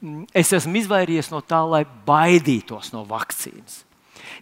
[0.00, 3.82] mm, es esmu izvairījies no tā, lai baidītos no vakcīnas.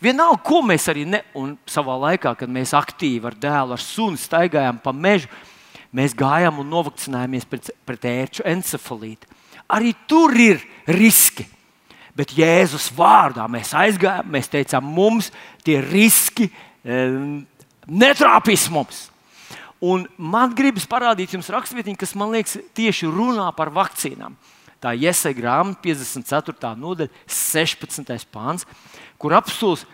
[0.03, 1.23] Vienalga, ko mēs arī ne,
[1.67, 5.31] savā laikā, kad mēs aktīvi ar dēlu, ar sunu staigājām pa mežu,
[5.93, 9.27] mēs gājām un novakcinājāmies pret, pret ērču encefalītu.
[9.73, 11.47] Arī tur ir riski.
[12.13, 15.31] Bet Jēzus vārdā mēs aizgājām, mēs teicām, mums
[15.65, 16.51] tie riski
[16.85, 19.07] netrāpīs mums.
[19.83, 24.37] Un man gribas parādīt jums rakstvietiņu, kas man liekas tieši runā par vakcīnām.
[24.83, 26.75] Tā ir Iesai grāmata, 54.
[26.79, 28.27] nodaļa, 16.
[28.35, 28.67] pāns,
[29.19, 29.87] kur apstults,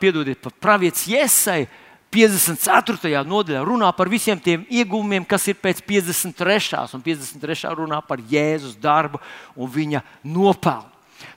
[0.00, 1.66] piedodiet, pravietis Iesai
[2.12, 3.24] 54.
[3.24, 6.82] nodaļā runā par visiem tiem iegūmiem, kas ir pēc 53.
[6.96, 7.72] un 53.
[7.76, 9.20] runā par Jēzus darbu
[9.56, 10.90] un viņa nopelnu.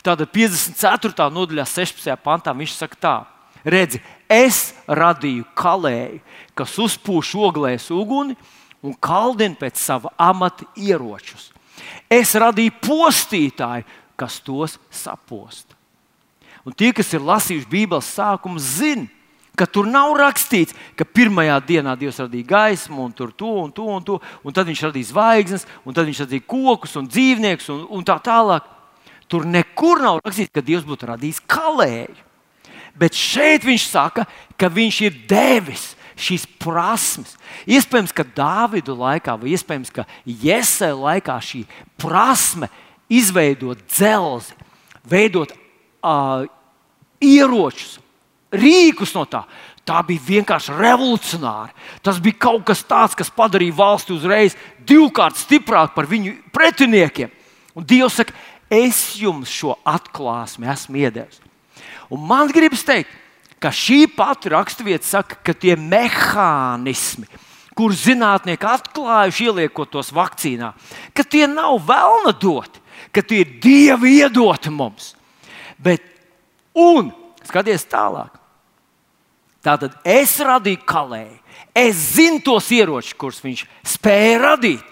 [0.03, 1.29] Tātad 54.
[1.31, 2.11] nodaļā, 16.
[2.23, 3.15] pantā viņš saka tā,
[3.65, 6.21] redzi, Es radīju kalēju,
[6.57, 8.33] kas uzpūš oglēs uguni
[8.85, 11.51] un kaldina pēc sava amata ieročus.
[12.09, 13.85] Es radīju postītāju,
[14.17, 15.75] kas tos sapost.
[16.65, 19.05] Un tie, kas ir lasījuši Bībeles sākumu, zina,
[19.55, 23.85] ka tur nav rakstīts, ka pirmajā dienā Dievs radīja gaismu, un tur to un to
[23.85, 27.85] un to, un tad viņš radīja zvaigznes, un tad viņš radīja kokus un dzīvniekus un,
[27.93, 28.73] un tā tālāk.
[29.29, 32.24] Tur nekur nav rakstīts, ka Dievs būtu radījis kalēju.
[32.99, 34.25] Bet šeit viņš saka,
[34.59, 37.35] ka viņš ir devis šīs prasmes.
[37.67, 41.65] Iespējams, ka Dāvidu laikā, vai iespējams, ka Jēzus laikā šī
[41.99, 42.69] prasme
[43.11, 44.55] izveidot dzelzi,
[45.05, 46.47] veidot uh,
[47.21, 47.99] ieročus,
[48.55, 49.43] rīkus no tā.
[49.85, 51.69] Tā bija vienkārši revolucionāra.
[52.01, 54.55] Tas bija kaut kas tāds, kas padarīja valsti uzreiz
[54.87, 57.29] divkārt stiprāku par viņu pretiniekiem.
[57.77, 58.33] Un Dievs saka,
[58.71, 61.44] es jums šo atklāsmi esmu iedevis.
[62.13, 63.09] Un man gribas teikt,
[63.59, 67.27] ka šī pati raksturvieta saka, ka tie mehānismi,
[67.75, 70.71] kurus zinātnieki atklājuši, ieliekot tos vakcīnā,
[71.15, 75.13] ka tie nav vēlna doti, ka tie ir dievi iedoti mums.
[75.81, 76.03] Bet,
[76.77, 77.11] un
[77.45, 78.41] skaties tālāk.
[79.65, 81.39] Tātad es radīju kalēju,
[81.73, 83.65] es zinu tos ieročus, kurus viņš
[83.95, 84.83] spēja radīt,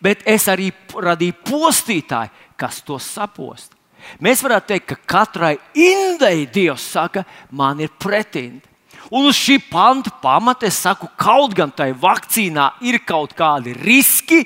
[0.00, 3.75] bet es arī radīju postītāju, kas to sapost.
[4.22, 8.64] Mēs varētu teikt, ka katrai indai Dievs saka, man ir pretindi.
[9.10, 14.42] Un uz šī panta pamata es saku, kaut gan tai vakcīnā ir kaut kādi riski,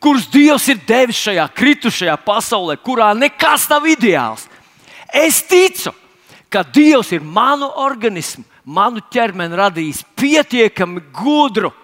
[0.00, 4.46] kurus Dievs ir devis šajā kritušajā pasaulē, kurā nekas nav ideāls.
[5.12, 5.92] Es ticu,
[6.48, 11.74] ka Dievs ir manu organismu, manu ķermeni radījis pietiekami gudru,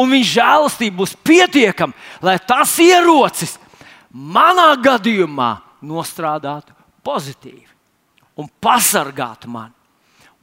[0.00, 1.92] un Viņa žēlastība būs pietiekama,
[2.24, 3.58] lai tas ierocis
[4.10, 5.50] manā gadījumā
[5.82, 7.68] nostrādātu pozitīvi
[8.40, 9.74] un pasargātu mani.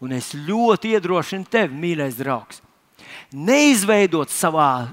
[0.02, 2.62] Un es ļoti iedrošinu tevi, mīļais draugs,
[3.34, 4.88] neizveidot savā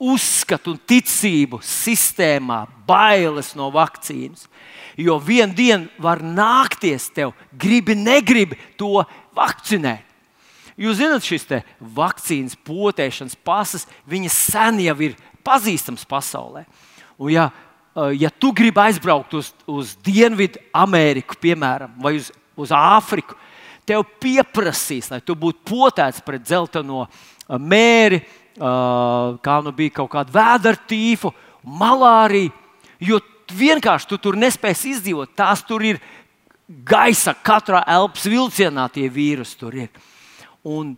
[0.00, 4.48] uzskatu un ticību sistēmā bailes no vakcīnas.
[4.96, 9.02] Jo vienā dienā var nākties tev, gribi, negribi to
[9.36, 10.04] vakcinēt.
[10.80, 11.46] Jūs zināt, šis
[11.78, 15.14] vakcīnas potēšanas pasas, viņas sen jau ir
[15.46, 16.64] pazīstams pasaulē.
[17.18, 17.50] Un, ja
[17.94, 23.36] ja tu gribi aizbraukt uz, uz Dienvidu Ameriku, piemēram, vai uz, uz Āfriku,
[23.86, 30.12] tev pieprasīs, lai tu būtu potēts pret dzelteno eh, mēri, eh, kā nu bija kaut
[30.16, 31.32] kāda vēdera tīfa,
[31.64, 32.52] malārija.
[33.04, 33.20] Jo
[33.52, 35.34] vienkārši tu tur nespēsi izdzīvot.
[35.36, 36.00] Tās tur ir
[36.88, 40.04] gaisa, katrā elpas vilcienā tie vīrusi tur ir.
[40.64, 40.94] Un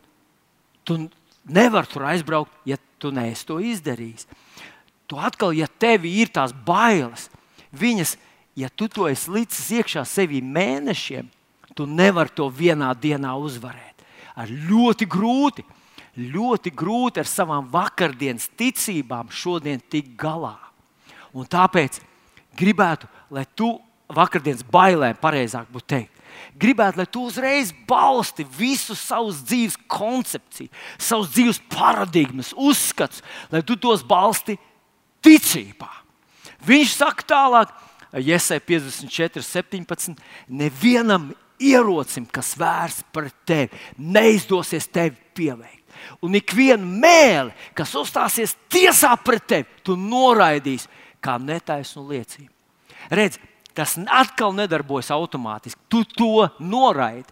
[0.87, 1.01] tu
[1.43, 4.29] nevar tur aizbraukt, ja tu neesi to izdarījis.
[5.07, 7.29] Tu atkal, ja tev ir tās bailes,
[7.77, 8.17] viņas,
[8.59, 11.29] ja tu to esi licis iekšā sevī mēnešiem,
[11.77, 14.05] tu nevari to vienā dienā uzvarēt.
[14.37, 15.65] Ar ļoti grūti,
[16.17, 20.57] ļoti grūti ar savām vakardienas ticībām šodien tikt galā.
[21.37, 22.01] Un tāpēc
[22.57, 23.75] gribētu, lai tu
[24.13, 26.23] vakardienas bailēm, pareizāk būtu teikt,
[26.57, 33.77] gribētu, lai tu uzreiz balsti visu savus dzīves koncepciju, savus dzīves paradigmas, uzskats, lai tu
[33.81, 34.57] tos balsti
[35.25, 35.91] ticībā.
[36.67, 37.75] Viņš saka tālāk,
[38.17, 40.17] Iesai 54, 17.
[40.49, 45.83] Nevienam ierocim, kas vērsts pret tevi, neizdosies tevi pieveikt.
[46.25, 50.89] Un ikvienu mēli, kas uzstāsies tiesā pret tevi, tu noraidīsi
[51.25, 52.53] kā netaisnu liecību.
[53.11, 53.39] Redz,
[53.77, 55.81] tas atkal nedarbojas automātiski.
[55.89, 57.29] Tu to noraidi.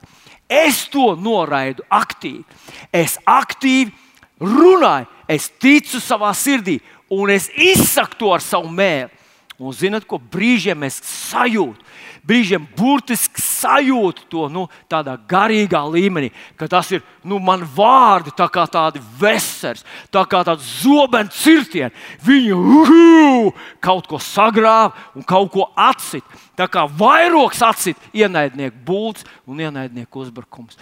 [0.49, 2.45] Es to noraidu aktīvi.
[2.93, 3.93] Es aktīvi
[4.41, 6.79] runāju, es ticu savā sirdī,
[7.15, 9.13] un es izsaku to ar savu mēlu.
[9.55, 11.79] Un zinot, ko brīžiem es sajūtu,
[12.27, 18.49] brīžiem burtiski sajūtu to nu, tādā garīgā līmenī, ka tas ir nu, man vārdi, tā
[18.51, 21.95] kā tādi vesels, tā kā tāds zobens cirtieni.
[22.27, 23.53] Viņi uhu,
[23.85, 26.27] kaut ko sagrāva un kaut ko atsit.
[26.59, 30.81] Tā kā vairogs atsit ienaidnieku būts un ienaidnieku uzbrukums.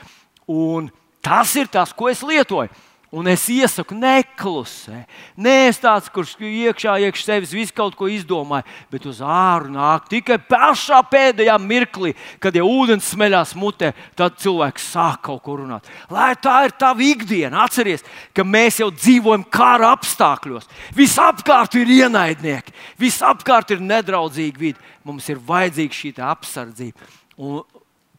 [0.49, 0.89] Un
[1.21, 2.73] tas ir tas, ko es lietoju.
[3.13, 5.03] Un es iesaku, neklusē.
[5.37, 10.07] Nē, es tāds, kurš iekšā, iekšā sevis visu kaut ko izdomāju, bet uz āru nāk
[10.09, 15.91] tikai pašā pēdējā mirklī, kad jau ūdens smeļās mutē, tad cilvēks sāk kaut ko runāt.
[16.09, 20.71] Lai tā ir tava ikdiena, atcerieties, ka mēs jau dzīvojam kara apstākļos.
[20.97, 22.73] Visapkārt ir ienaidnieki,
[23.03, 24.91] visapkārt ir nedraudzīga vide.
[25.05, 27.13] Mums ir vajadzīga šī apsardzība.
[27.37, 27.61] Un,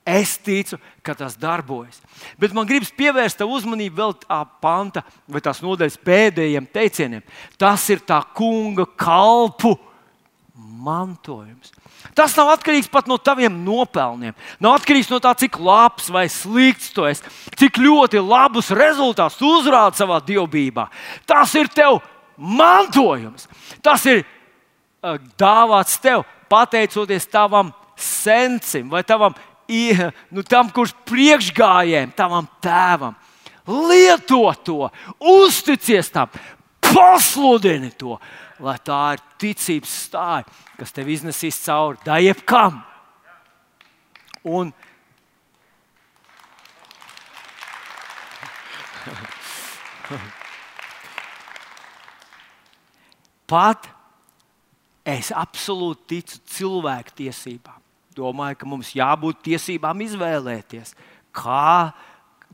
[0.03, 2.01] Es ticu, ka tas darbojas.
[2.35, 7.23] Bet man gribas pievērst uzmanību vēl tā panta vai tās nodaļas pēdējiem teicieniem.
[7.55, 9.77] Tas ir tā kunga kalpu
[10.53, 11.71] mantojums.
[12.11, 14.35] Tas nav atkarīgs pat no taviem nopelniem.
[14.59, 17.23] Nav atkarīgs no tā, cik labs vai slikts tu esi,
[17.55, 20.89] cik ļoti labus rezultātus tu uzrādi savā dievbijā.
[21.29, 22.01] Tas ir tev
[22.35, 23.47] mantojums.
[23.79, 29.35] Tas ir uh, dāvāts tev pateicoties tavam sencim vai tavam
[30.31, 33.15] nu, tam, kurš priekšgājējiem, tavam tēvam.
[33.67, 36.27] Lieto to, uzticies tam,
[36.83, 38.19] pasludini to,
[38.63, 40.43] lai tā ir ticības stāja,
[40.79, 42.35] kas tev iznesīs cauri daļai
[44.43, 44.73] Un
[53.47, 53.87] pat
[55.07, 57.82] es absolūti ticu cilvēku tiesībām
[58.15, 60.93] domāju, ka mums jābūt tiesībām izvēlēties,
[61.35, 61.93] kā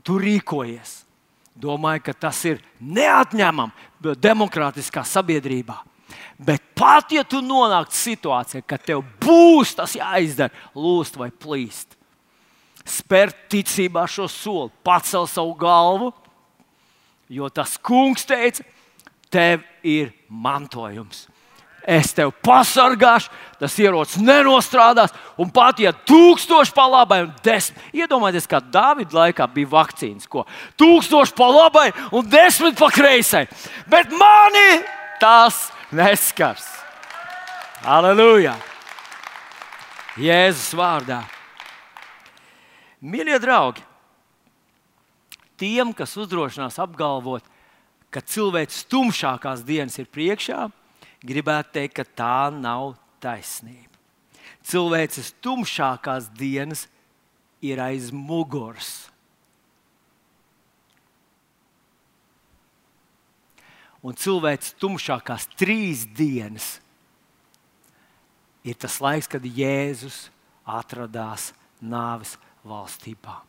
[0.04, 1.00] tu rīkojies.
[1.60, 5.76] Domāju, ka tas ir neatņemami demokrātiskā sabiedrībā.
[6.40, 11.98] Bet pat ja tu nonāc situācijā, ka tev būs tas jāizdara, lūst vai plīst,
[12.88, 16.14] spērt ticībā šo soli, pacel savu galvu,
[17.28, 18.64] jo tas kungs teica,
[19.30, 21.28] tev ir mantojums
[21.90, 28.48] es tevi pasargāšu, tas ierocis nenostrādās, un pat ja tūkstoši pa labai un desmit, iedomājieties,
[28.48, 30.46] kā Dāvida laikā bija vakcīnas, ko
[30.80, 33.46] tūkstoši pa labai un desmit pa kreisai,
[33.90, 34.80] bet mani
[35.20, 36.66] tas neskars.
[37.84, 38.54] Aleluja!
[40.20, 41.22] Jēzus vārdā.
[43.00, 43.80] Mīļie draugi,
[45.60, 47.46] tiem, kas uzdrošinās apgalvot,
[48.12, 50.66] ka cilvēks tumšākās dienas ir priekšā,
[51.26, 53.88] gribētu teikt, ka tā nav taisnība.
[54.66, 56.86] Cilvēces tumšākās dienas
[57.64, 59.08] ir aiz muguras.
[64.00, 66.78] Un cilvēks tumšākās trīs dienas
[68.64, 70.28] ir tas laiks, kad Jēzus
[70.64, 73.40] atradās nāves valstībā.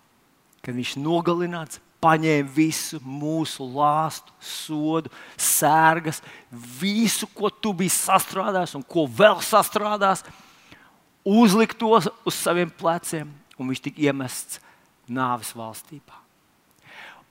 [0.61, 6.21] Kad viņš nogalināts, paņēma visu mūsu lāstu, sodu, sērgas,
[6.79, 10.25] visu, ko tu biji sastrādājis un ko vēl sastrādājis,
[11.27, 14.61] uzlikt to uz saviem pleciem, un viņš tika iemests
[15.11, 16.17] nāves valstībā.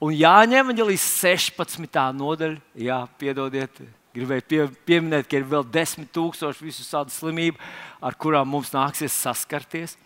[0.00, 1.98] Un Jāņem Evangelijas 16.
[2.16, 3.82] nodaļa, jā, piedodiet,
[4.16, 7.60] gribēju pie, pieminēt, ka ir vēl desmit tūkstoši visu tādu slimību,
[8.00, 9.98] ar kurām mums nāksies saskarties.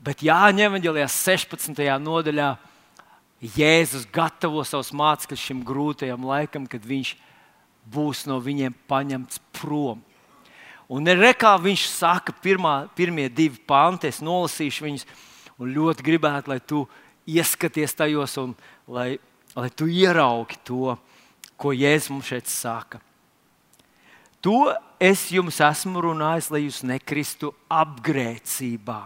[0.00, 1.84] Bet Jāņem Evangelijas 16.
[2.00, 2.54] nodaļā
[3.42, 7.14] Jēzus gatavo savus mācekļus šim grūtajam laikam, kad viņš
[7.92, 10.00] būs no viņiem paņemts prom.
[10.88, 15.06] Un re, kā viņš saka, pirmā, pirmie divi panti, es nolasīšu viņus,
[15.58, 16.84] un ļoti gribētu, lai tu
[17.26, 18.54] ieskaties tajos un
[18.86, 19.18] lai,
[19.56, 20.94] lai tu ieraugi to,
[21.58, 23.02] ko Jēzus mums šeit saka.
[24.44, 24.70] To
[25.02, 29.00] es jums esmu runājis, lai jūs nekristu apgrēcībā.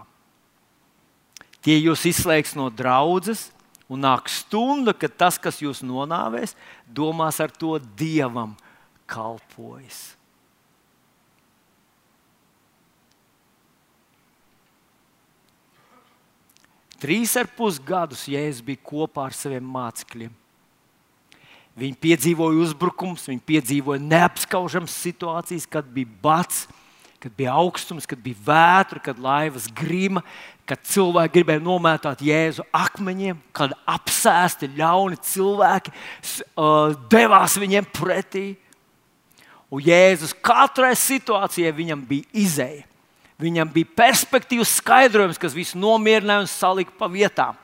[1.65, 3.49] Tie jūs izslēgs no draudzes,
[3.91, 6.55] un nāk stunda, kad tas, kas jūs nonāvēs,
[6.87, 8.55] domās ar to dievam
[9.11, 10.15] kalpojas.
[17.01, 20.35] Trīs ar pus gadus Jēzus bija kopā ar saviem mācekļiem.
[21.81, 26.67] Viņi piedzīvoja uzbrukums, viņi piedzīvoja neapskaužamas situācijas, kad bija bats,
[27.21, 30.23] kad bija augstums, kad bija vētra, kad laivas grima,
[30.69, 38.45] kad cilvēki gribēja nomētāt Jēzu akmeņiem, kad apsēsti ļauni cilvēki uh, devās viņiem pretī.
[39.71, 42.87] Un Jēzus katrai situācijai viņam bija izēja.
[43.41, 47.57] Viņam bija perspektīvas skaidrojums, kas visu nomierināja un salika pa vietām.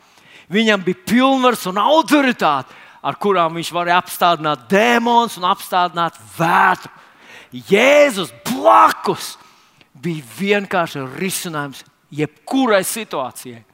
[0.53, 2.73] Viņam bija pilnvars un autoritāte,
[3.05, 6.93] ar kurām viņš varēja apstādināt dēmonus un apstādināt vētru.
[7.71, 9.35] Jēzus blakus
[10.07, 11.83] bija vienkārši risinājums
[12.15, 13.65] jebkurai situācijai.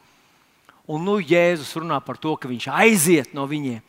[0.90, 3.80] Un nu Jēzus runā par to, ka viņš aiziet no viņiem,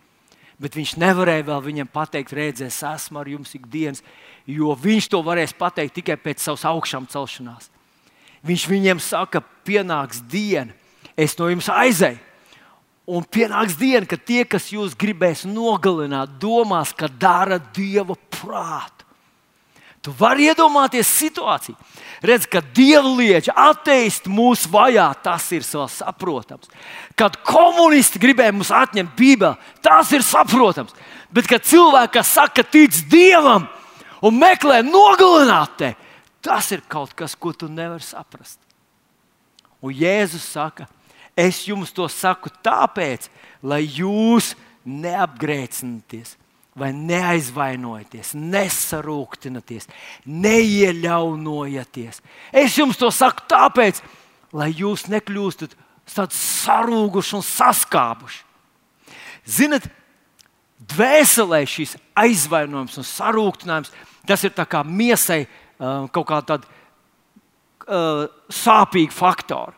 [0.61, 4.03] bet viņš nevarēja vēl viņam pateikt, redzēs, esmu ar jums ikdienas,
[4.45, 7.71] jo viņš to varēs pateikt tikai pēc savas augšām celšanās.
[8.43, 10.75] Viņš viņiem saka, pienāks diena,
[11.15, 12.19] es no jums aizēju.
[13.03, 18.92] Un pienāks diena, kad tie, kas jūs gribēs nogalināt, domās, ka dara dieva prātu.
[20.03, 21.77] Tu vari iedomāties situāciju.
[22.23, 26.67] Redz, ka dievlieči, ateisti mūs vajā, tas ir saprotams.
[27.19, 30.95] Kad komunisti gribēja mums atņemt Bībeli, tas ir saprotams.
[31.33, 33.69] Bet, kad cilvēki, saka, tic Dievam
[34.23, 35.97] un meklē nogalināt tevi,
[36.43, 38.59] Tas ir kaut kas, ko tu nevari saprast.
[39.79, 40.89] Un Jēzus saka,
[41.39, 43.29] es jums to saku tāpēc,
[43.63, 44.51] lai jūs
[44.83, 46.35] neapgrēcināties,
[46.79, 49.87] vai neaizvainojaties, nesarūktināties,
[50.25, 52.21] neieļaunojaties.
[52.49, 54.01] Es jums to saku tāpēc,
[54.53, 55.75] lai jūs nekļūstat
[56.13, 58.41] tāds sarūguši un saskābuši.
[59.43, 59.85] Ziniet,
[60.93, 63.93] dvēselē šis aizvainojums un sarūktinājums,
[64.27, 65.43] tas ir kā miesai
[65.77, 66.67] kaut kāda tāda
[67.87, 69.73] uh, sāpīga faktora.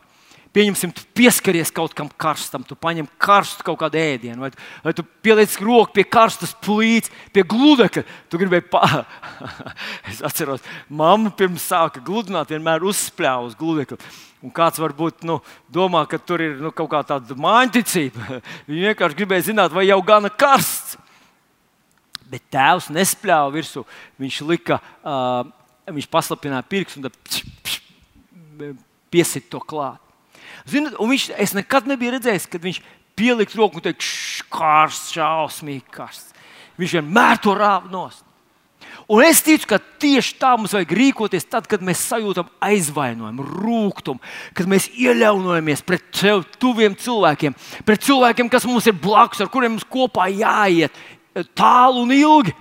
[0.56, 4.48] Pieņemsim, tu pieskaries kaut kam karstam, tu paņem karstu kaut kādu ēdienu, vai,
[4.80, 8.04] vai tu pieliec roku pie karstas plīts, pie gludekļa.
[8.32, 9.04] Tu gribēji, pa...
[10.10, 14.00] es atceros, mamma pirms sāka gludināt, vienmēr uzspļāva uz gludekļa.
[14.46, 15.42] Un kāds varbūt nu,
[15.72, 18.40] domā, ka tur ir nu, kaut kā tāda mājiņticība.
[18.70, 20.96] Viņi vienkārši gribēja zināt, vai jau gana karsts.
[22.32, 23.84] Bet tēvs nespļāva virsū.
[24.24, 25.44] Viņš lika uh,
[25.92, 28.80] viņš paslapināja pirkstu un
[29.12, 30.05] piesita to klāt.
[30.66, 32.80] Ziniet, viņš, es nekad nebiju redzējis, kad viņš
[33.16, 34.06] pielikt roku un teikt,
[34.52, 36.34] karsts, šausmīgi karsts.
[36.76, 38.26] Viņš vienmēr to rāva nost.
[39.06, 44.18] Un es ticu, ka tieši tā mums vajag rīkoties tad, kad mēs sajūtam aizvainojumu, rūkumu,
[44.56, 47.54] kad mēs ieļaunojamies pret sev tuviem cilvēkiem,
[47.86, 50.96] pret cilvēkiem, kas mums ir blakus, ar kuriem mums kopā jāiet
[51.54, 52.56] tālu un ilgi.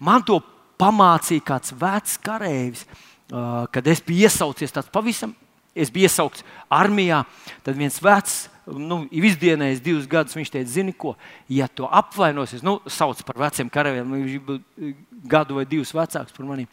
[0.00, 0.40] Man to
[0.80, 5.36] pamācīja kāds vecs karavīrs, uh, kad es biju iesaucies tāds pavisam.
[5.72, 7.22] Es biju iesaukts armijā,
[7.64, 10.36] tad viens vecs, nu, izdienējis divus gadus.
[10.36, 11.14] Viņš teica, zini, ko,
[11.48, 14.92] ja tu apvainosies, nu, sauc par veciem karavīriem, nu, viņš bija
[15.32, 16.68] gadu vai divus vecāks par mani.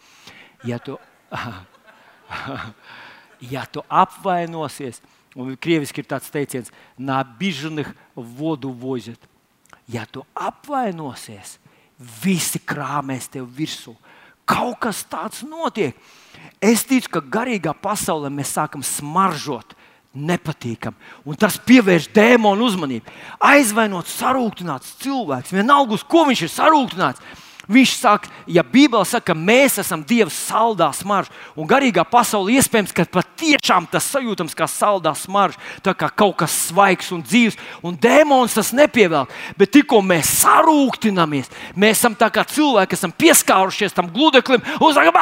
[0.68, 0.98] Ja tu,
[3.54, 5.00] ja tu apvainosies,
[5.40, 9.30] un krieviski ir tāds teiciens, nā, bižanih vodu vozit.
[9.90, 11.58] Ja tu apvainosies,
[12.22, 13.96] visi krāmēs tev virsū.
[14.50, 15.98] Kaut kas tāds notiek.
[16.60, 19.76] Es ticu, ka garīgā pasaulē mēs sākam smaržot
[20.16, 20.98] nepatīkami.
[21.30, 23.14] Un tas pievērš dēmonu uzmanību.
[23.46, 27.24] Aizvainot, sarūktināts cilvēks, vienalga uz ko viņš ir sarūktināts
[27.70, 32.94] Viņš saka, ja Bībele saka, ka mēs esam Dieva saldā smarža, un garīgā pasaulē iespējams,
[32.98, 37.94] ka patiešām tas sajūtams kā saldā smarža, tā kā kaut kas svaigs un dzīves, un
[37.94, 39.30] dēmons tas nepievēl.
[39.54, 44.98] Bet tikko mēs sarūktinamies, mēs esam tā kā cilvēki, kas esam pieskārušies tam gludeklim, un
[44.98, 45.22] sakām,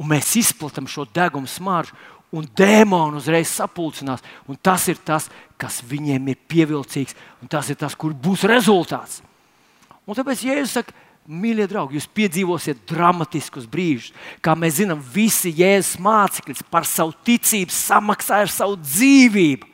[0.00, 1.92] un mēs izplatām šo degumu smaržu
[2.36, 4.22] un dēmoni uzreiz sapulcinās.
[4.48, 5.28] Un tas ir tas,
[5.60, 9.20] kas viņiem ir pievilcīgs, un tas ir tas, kur būs rezultāts.
[10.06, 10.94] Un tāpēc Jēzus saka,
[11.30, 14.14] mīļie draugi, jūs piedzīvosiet dramatiskus brīžus.
[14.42, 19.68] Kā mēs zinām, visi Jēzus mācekļi par savu ticību samaksāja ar savu dzīvību.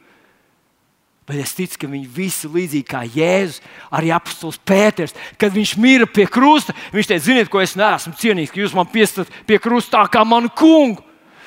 [1.26, 3.58] Bet es ticu, ka viņi visi līdzīgi kā Jēzus,
[3.90, 8.52] arī apelsīns Pēters, kad viņš mīra pie krusta, viņš teica, ziniet, ko es neesmu cienīgs,
[8.54, 11.02] ka jūs man piestat pie krusta kā manu kungu.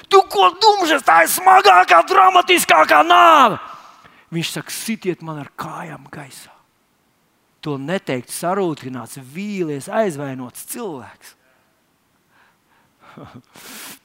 [0.09, 3.59] Tu ko dumžas, tā ir smagākā, dramatiskākā nāve.
[4.33, 6.53] Viņš saka, sitiet man ar kājām gaisā.
[7.61, 11.33] to neteikt sarūktināts, vīlies, aizvainots cilvēks.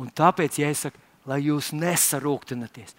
[0.00, 0.96] Un tāpēc, ja es saku,
[1.28, 2.94] lai jūs nesarūktināties,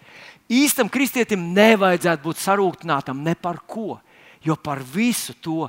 [0.52, 3.98] īstam kristietim nevajadzētu būt sarūktinātam ne par ko,
[4.44, 5.68] jo par visu to,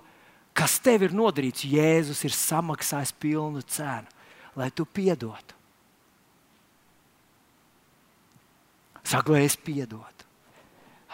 [0.53, 4.05] kas tev ir nodarīts, Jēzus ir samaksājis pilnu cenu,
[4.55, 5.57] lai tu piedotu.
[9.03, 10.27] Saka, lai es piedotu.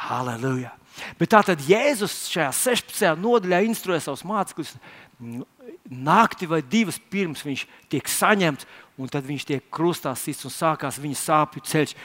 [0.07, 0.73] Halleluja!
[1.17, 3.19] Bet tā tad Jēzus šajā 16.
[3.21, 4.75] nodaļā instruē savus mācekļus.
[5.87, 8.67] Naktī vai divas pirms viņš tiek saņemts,
[8.97, 11.95] un tad viņš tiek krustā sists un sākās viņa sāpju ceļš.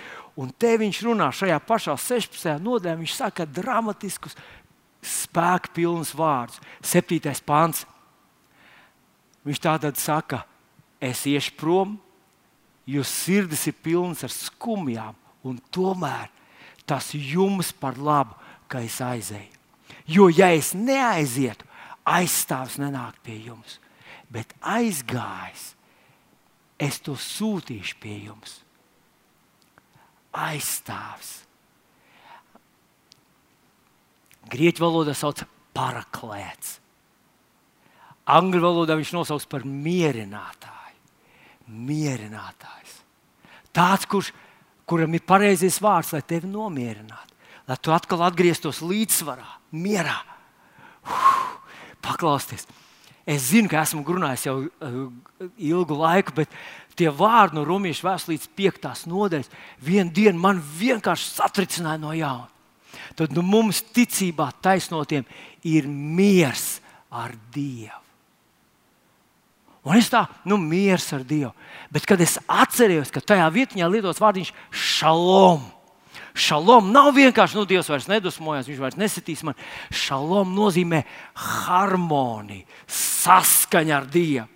[0.40, 2.60] Un te viņš runā šajā pašā 16.
[2.64, 4.36] nodaļā, viņš saka dramatiskus,
[5.02, 6.60] spēku pilnus vārdus.
[6.84, 7.20] 7.
[7.44, 7.84] pāns.
[9.42, 10.44] Viņš tātad saka,
[11.02, 11.96] es iešu prom,
[12.86, 16.30] jo sirdis ir pilnas ar skumjām, un tomēr
[16.86, 18.38] tas jums par labu
[18.72, 19.60] ka es aizēju.
[20.08, 21.66] Jo, ja es neaizietu,
[22.08, 23.78] aizstāvs nenāk pie jums,
[24.32, 25.72] bet aizgājis,
[26.82, 28.60] es to sūtīšu pie jums.
[30.32, 31.42] Aizstāvs.
[34.52, 36.78] Grieķu valodā sauc par paraklēts.
[38.32, 40.81] Angļu valodā viņš nosauc par mierinātāju.
[41.72, 42.98] Mierinātājs.
[43.72, 44.32] Tāds, kurš,
[44.88, 47.32] kuram ir pareizais vārds, lai tevi nomierinātu
[47.68, 50.18] lai tu atkal atgrieztos līdzsvarā, mierā.
[51.06, 52.66] Uf, paklausties.
[53.22, 55.02] Es zinu, ka esmu runājis jau uh,
[55.62, 56.50] ilgu laiku, bet
[56.98, 59.06] tie vārdi no Romas vēstures 5.
[59.10, 59.50] nodaļas
[59.82, 62.50] vienā dienā man vienkārši satricināja no jauna.
[63.16, 65.24] Tad nu, mums ticībā taisnotiem
[65.68, 68.01] ir miers ar Dievu.
[69.82, 71.50] Un es tā, nu, miers ar Dievu.
[71.90, 75.64] Bet, kad es atcerējos, ka tajā vietā lietots vārdiņš šalom,
[76.32, 79.56] Šalom nav vienkārši, nu, Dievs vairs nedusmojas, viņš vairs nesitīs man.
[79.92, 81.02] Šalom nozīmē
[81.36, 84.46] harmoniju, saskaņu ar Dievu.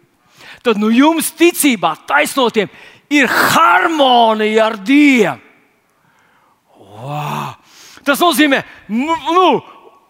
[0.64, 2.70] Tad nu, jums ticībā taisnotiem
[3.12, 5.36] ir harmonija ar Dievu.
[6.96, 7.52] Wow.
[8.06, 9.48] Tas nozīmē, nu, nu,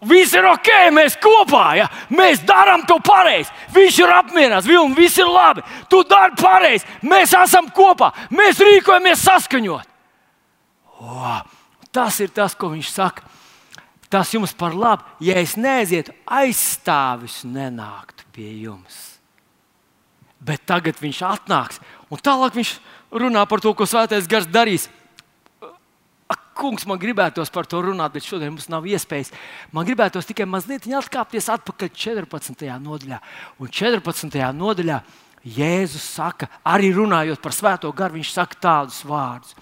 [0.05, 1.87] Viss ir ok, mēs kopā, ja?
[2.13, 3.49] mēs darām to pareizi.
[3.73, 5.63] Viņš ir apmierināts, Vilni, viss ir labi.
[5.89, 9.95] Tu dari pareizi, mēs esam kopā, mēs rīkojamies saskaņot.
[11.01, 11.41] Wow.
[11.93, 13.25] Tas ir tas, ko viņš saka.
[14.07, 19.17] Tas jums par labu, ja es neaizietu, aizstāvis nenāktu pie jums.
[20.37, 21.81] Bet tagad viņš atnāks,
[22.13, 22.75] un tālāk viņš
[23.17, 24.87] runā par to, ko Svētais Gars darīs.
[26.57, 29.31] Kungs, man gribētos par to runāt, bet šodien mums nav iespējas.
[29.71, 32.67] Man gribētos tikai mazliet atkāpties atpakaļ 14.
[32.81, 33.21] nodaļā.
[33.61, 34.41] Un 14.
[34.57, 34.99] nodaļā
[35.47, 39.55] Jēzus saka, arī runājot par Svēto garu, viņš saka tādus vārdus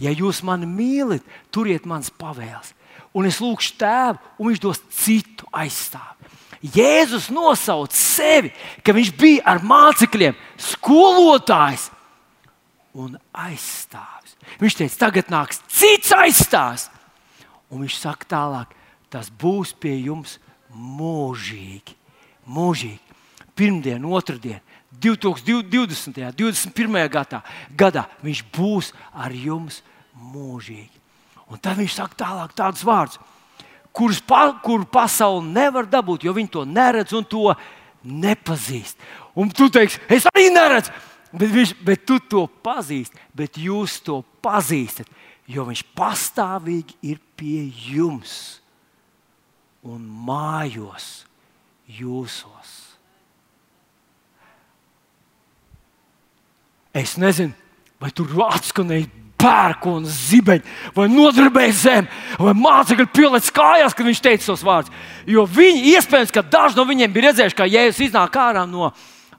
[0.00, 2.72] ja jūs mani mīlat, turiet manas pavēles.
[3.16, 6.30] Un es lūgšu tēvu, un viņš dos citu aizstāvi.
[6.76, 8.52] Jēzus nosauca sevi,
[8.84, 11.88] ka viņš bija ar mācekļiem, skolotājs
[13.00, 14.19] un aizstāvis.
[14.58, 16.88] Viņš teica, tagad nāks cits aizstāvis.
[17.70, 18.74] Un viņš saka tālāk,
[19.12, 20.38] tas būs pie jums
[20.74, 21.94] mūžīgi.
[22.50, 22.98] mūžīgi.
[23.54, 24.60] Pirmdien, otrdien,
[25.00, 25.54] 2020.
[25.54, 27.08] un 2021.
[27.12, 27.42] gadā,
[27.76, 29.82] gadā viņš būs ar jums
[30.16, 30.96] mūžīgi.
[31.50, 33.18] Un tad viņš saka tālāk tādus vārdus,
[33.92, 37.54] kurus pa, kur pasaule nevar dabūt, jo viņi to neredz un to
[38.02, 38.98] nepazīst.
[39.34, 40.92] Un tu teiksi, es arī neredzu,
[41.32, 45.08] bet, viņš, bet tu to pazīsti, bet jūs to pazīstat,
[45.50, 48.60] jo viņš pastāvīgi ir pie jums
[49.86, 51.24] un mājos
[51.90, 52.76] jūsos.
[56.94, 57.54] Es nezinu,
[58.02, 59.08] vai tur atskanēja
[59.40, 60.66] pērku un zibeņu,
[60.96, 62.10] vai nodarbēja zemi,
[62.40, 64.92] vai mācekļi pieliec kājās, kad viņš teica tos vārdus.
[65.28, 68.90] Jo viņi, iespējams, ka daži no viņiem bija redzējuši, kā Jēzus iznāk ārā no,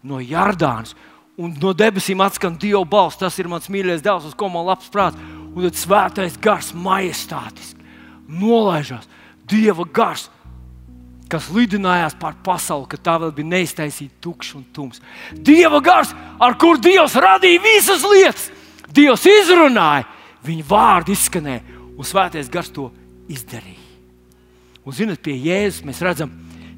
[0.02, 0.96] no Jardānas.
[1.42, 3.20] Un no debesīm atskan Dieva balss.
[3.20, 5.20] Tas ir mans mīļākais dēls, uz ko man labs prāts.
[5.52, 7.82] Un tad svētais gars, majestātiski
[8.32, 9.10] nolaižās.
[9.50, 10.30] Dieva gars,
[11.32, 15.02] kas lidinājās pār pasauli, ka tā vēl bija neiztaisīta, tukša un tums.
[15.36, 18.50] Dieva gars, ar kur Dievs radīja visas lietas
[18.92, 20.04] Dievs izrunāja,
[20.44, 21.62] viņa vārdi izskanēja,
[21.96, 22.90] un Svētais Gars to
[23.32, 23.80] izdarīja.
[24.82, 26.32] Un, zinot, pie Jēzus mēs redzam,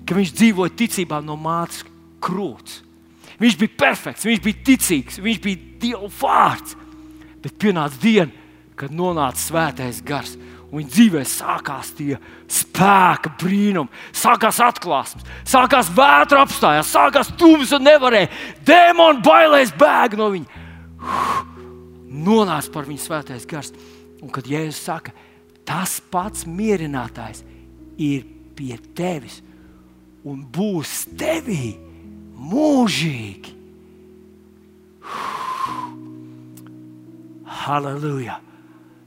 [0.06, 1.82] ka viņš dzīvoja ticībā no mātes
[2.24, 2.83] krūts.
[3.44, 6.78] Viņš bija perfekts, viņš bija ticīgs, viņš bija Dieva vārds.
[7.44, 8.32] Bet pienāca diena,
[8.80, 10.38] kad nonāca Svētais Gars.
[10.74, 12.16] Viņa dzīvē sākās tie
[12.50, 18.32] spēka brīnumi, sākās atklāsmes, sākās vētra apstājās, sākās tums un nevarēja.
[18.66, 20.64] Dēmoni bailēs bēg no viņa.
[22.24, 23.70] Nonāca par viņu svētais gars.
[24.24, 25.14] Un kad Jēzus saka,
[25.68, 27.44] tas pats mierinātājs
[28.02, 28.26] ir
[28.58, 29.42] pie tevis
[30.26, 31.76] un būs tevī
[32.44, 33.54] mūžīgi.
[37.64, 38.40] Halleluja!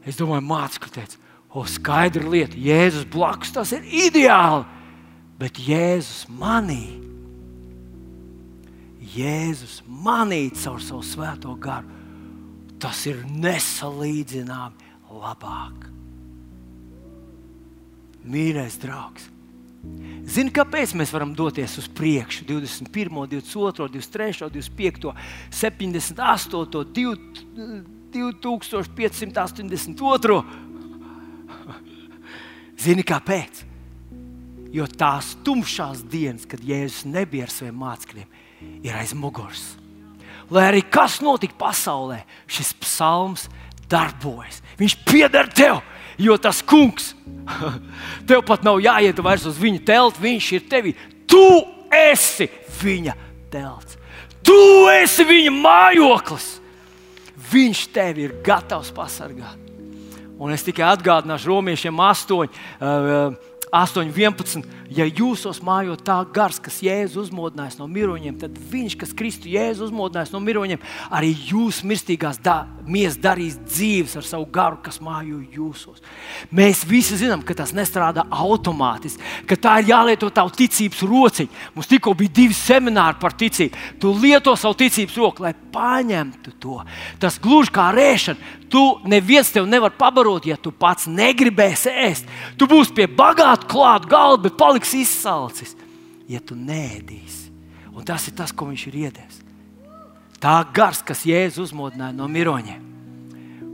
[0.06, 1.18] Es domāju, mācīts, ka teica,
[1.50, 4.64] o, skaidra lieta, Jēzus blakus tas ir ideāli,
[5.40, 6.84] bet Jēzus manī.
[9.16, 11.92] Jēzus manī caur savu svēto garu.
[12.80, 15.86] Tas ir nesalīdzināmi labāk.
[18.26, 19.30] Mīļais draugs,
[20.26, 22.42] Zini, kāpēc mēs varam doties uz priekšu?
[22.48, 25.14] 21, 22, 23, 25,
[25.54, 26.82] 78,
[28.16, 30.42] 2582.
[32.76, 33.62] Zini, kāpēc?
[34.74, 38.28] Jo tās tumšās dienas, kad Jēzus nebija ar saviem mācekļiem,
[38.84, 39.76] ir aiz muguras.
[40.50, 42.18] Lai arī kas notika pasaulē,
[42.50, 43.46] šis psalms
[43.90, 44.60] darbojas.
[44.78, 45.80] Viņš pieder tev,
[46.18, 47.14] jo tas kungs,
[48.28, 50.94] tev pat nav jāiet vairs uz viņa telti, viņš ir tevi.
[51.26, 51.46] Tu
[51.92, 52.48] esi
[52.82, 53.16] viņa
[53.52, 53.98] telts,
[54.46, 54.60] tu
[54.94, 56.54] esi viņa mājoklis.
[57.46, 59.60] Viņš tevi ir gatavs pasargāt.
[60.36, 62.48] Un es tikai atgādināšu romiešiem 8.
[62.80, 63.36] Uh,
[63.72, 64.64] 8, 11.
[64.94, 69.90] Ja jūsos mājo tā gars, kas Jēzus uzmodinājis no miroņiem, tad viņš, kas Kristu Jēzus
[69.90, 75.38] uzmodinājis no miroņiem, arī jūs mirstīgās da, mies darīs dzīves ar savu garu, kas mājo
[75.54, 76.02] jūsos.
[76.54, 81.62] Mēs visi zinām, ka tas nestrādā automātiski, ka tā ir jālieto tavu ticības rociņa.
[81.76, 83.84] Mums tikko bija divi semināri par ticību.
[84.02, 86.80] Tu lieto savu ticības roku, lai paņemtu to.
[87.22, 88.54] Tas gluži kā rēšana.
[88.72, 92.30] Tu neviens tev nevar pabarot, ja tu pats negribēsi ēst.
[92.58, 95.76] Tu būsi pie bagāta klāta galda, bet paliksi izsalcis,
[96.26, 97.52] ja tu nēdīsi.
[97.96, 99.45] Un tas ir tas, ko viņš ir iedevis.
[100.46, 102.82] Tā gars, kas Jēzus uzmodināja no miroņiem,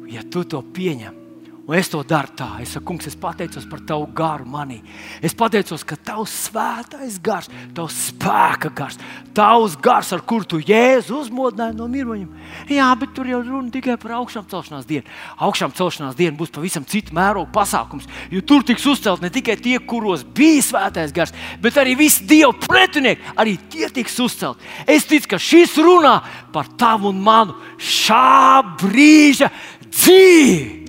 [0.09, 1.19] ja tu to pieņem,
[1.63, 2.49] Un es to daru tā.
[2.59, 4.81] Es saku, kungs, es pateicos par tavu garu manī.
[5.23, 7.47] Es pateicos, ka tavs svētais gars,
[7.77, 8.99] tavs spēka gars,
[9.37, 12.33] tavs gars, ar kuru tu jēzu uzmodināji no miroņiem.
[12.67, 15.07] Jā, bet tur jau runa tikai par augšām celšanās dienu.
[15.39, 18.11] Augšām celšanās diena būs pavisam cita mēroga pasākums.
[18.35, 21.31] Jo tur tiks uzcelt ne tikai tie, kuros bija svētais gars,
[21.63, 23.37] bet arī visi dievu pretinieki.
[23.39, 24.59] Arī tie tiks uzcelt.
[24.83, 26.19] Es ticu, ka šis runā
[26.51, 29.55] par tavu un manu šā brīža
[29.87, 30.82] dzīvi.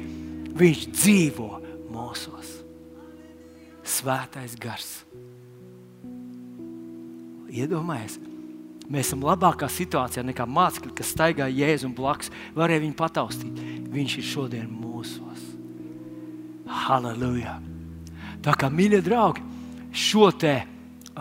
[0.54, 1.50] Viņš dzīvo
[1.90, 2.60] mūsos.
[3.84, 4.92] Svētais gars.
[7.54, 8.20] Iedomājieties,
[8.90, 12.32] mēs esam labākā situācijā nekā mācekļi, kas staigā jēzus blakus.
[12.58, 13.64] Varēja viņu pataustīt.
[13.94, 15.42] Viņš ir šodien mūsos.
[16.70, 17.60] Halleluja!
[18.44, 19.44] Tā kā mīļie draugi,
[19.94, 20.56] šo te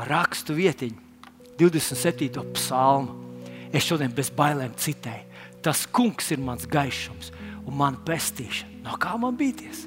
[0.08, 0.98] rakstu vietiņu,
[1.60, 2.42] 27.
[2.56, 3.14] psalmu,
[3.72, 5.28] es šodien bez bailēm citēju.
[5.62, 7.30] Tas kungs ir mans gaišums
[7.66, 8.82] un mana pestīšana.
[8.86, 9.86] No kā man bīties?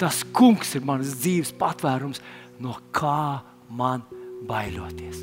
[0.00, 2.22] Tas kungs ir mans dzīves patvērums,
[2.62, 3.42] no kā
[3.72, 4.04] man
[4.48, 5.22] baidoties.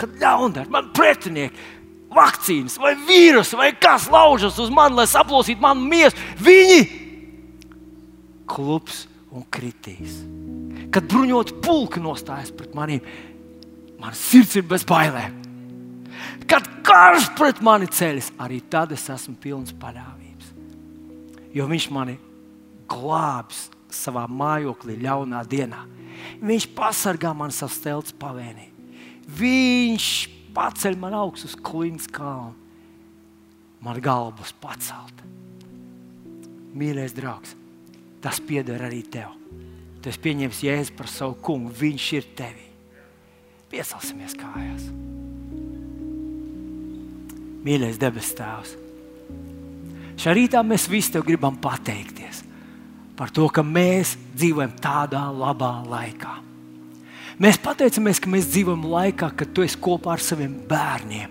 [0.00, 1.70] Kad ļaundari, man pretinieki,
[2.14, 6.80] vakcīnas vai vīrusi vai kas laužas uz mani, lai saplosītu manu miesu, viņi
[8.50, 9.04] klups
[9.34, 10.20] un kritīs.
[10.94, 13.02] Kad bruņot pulki nostājas pret maniem,
[13.98, 15.40] man sirds ir bez bailēm.
[16.50, 20.53] Kad karš pret mani ceļas, arī tad es esmu pilns paļāvības.
[21.54, 22.16] Jo viņš mani
[22.90, 25.84] glābs savā mājoklī, ļaunā dienā.
[26.42, 28.70] Viņš pasargā man savus telts pavēnī.
[29.38, 30.08] Viņš
[30.54, 32.54] paceļ man augstu uz klīnas kalnu.
[33.84, 35.26] Man galva būs pacelta.
[36.74, 37.54] Mīļais draugs,
[38.24, 39.34] tas pieder arī tev.
[40.02, 41.72] Tu esi pieņēmis jēzu par savu kungu.
[41.78, 42.66] Viņš ir tevi.
[43.72, 44.88] Piecelsimies kājās.
[47.64, 48.74] Mīļais debes Tēvs,
[50.20, 52.42] šā rītā mēs visi tev gribam pateikties
[53.14, 56.34] par to, ka mēs dzīvojam tādā labā laikā.
[57.42, 61.30] Mēs pateicamies, ka mēs dzīvojam laikā, kad tu esi kopā ar saviem bērniem.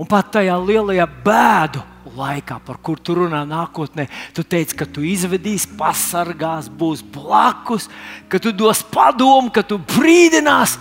[0.00, 1.82] Un pat tajā lielajā bēdu
[2.16, 7.88] laikā, par kuru tu runā nākotnē, tu teici, ka tu izvedīsi, pasargās, būs blakus,
[8.28, 10.78] ka tu dos padomu, ka tu brīdinās,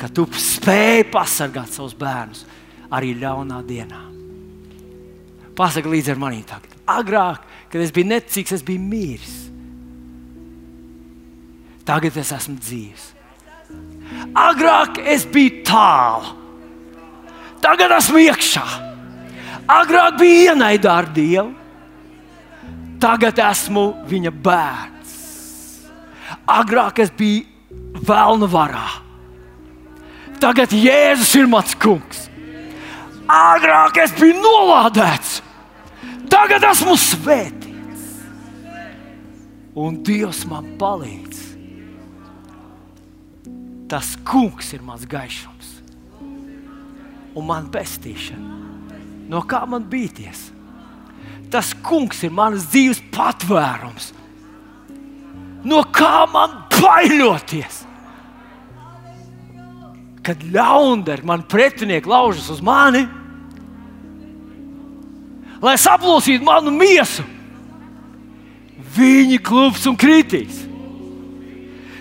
[0.00, 2.44] ka tu spēj pasargāt savus bērnus
[2.92, 4.02] arī ļaunā dienā.
[5.56, 6.72] Pasaka līdzi ar manī tagad.
[6.88, 7.42] Agrāk,
[7.72, 9.34] kad es biju necīgs, es biju mīris.
[11.88, 13.08] Tagad es esmu dzīves.
[14.38, 16.32] Agrāk es biju tālu,
[17.64, 18.64] tagad esmu iekšā.
[19.72, 21.52] Agrāk bija ienaidā ar Dievu,
[23.02, 25.14] tagad esmu viņa bērns.
[26.48, 28.88] Agrāk es biju vēlnu varā,
[30.40, 32.26] tagad Jēzus ir mans kungs.
[33.28, 35.41] Agrāk es biju nolādēts,
[36.42, 38.06] tagad esmu svētīts.
[39.78, 41.40] Un Dievs man palīdz
[43.92, 45.68] tas kungs ir mans gaišums
[47.36, 48.58] un man pestīšana.
[49.30, 50.48] No kā man bīties?
[51.52, 54.10] Tas kungs ir mans dzīves patvērums.
[55.68, 57.82] No kā man baidoties?
[60.24, 63.06] Kad ļaundari man pretinieki laužas uz mani,
[65.62, 67.24] lai saplosītu manu miesu,
[68.96, 70.62] viņi klūps un kritīs.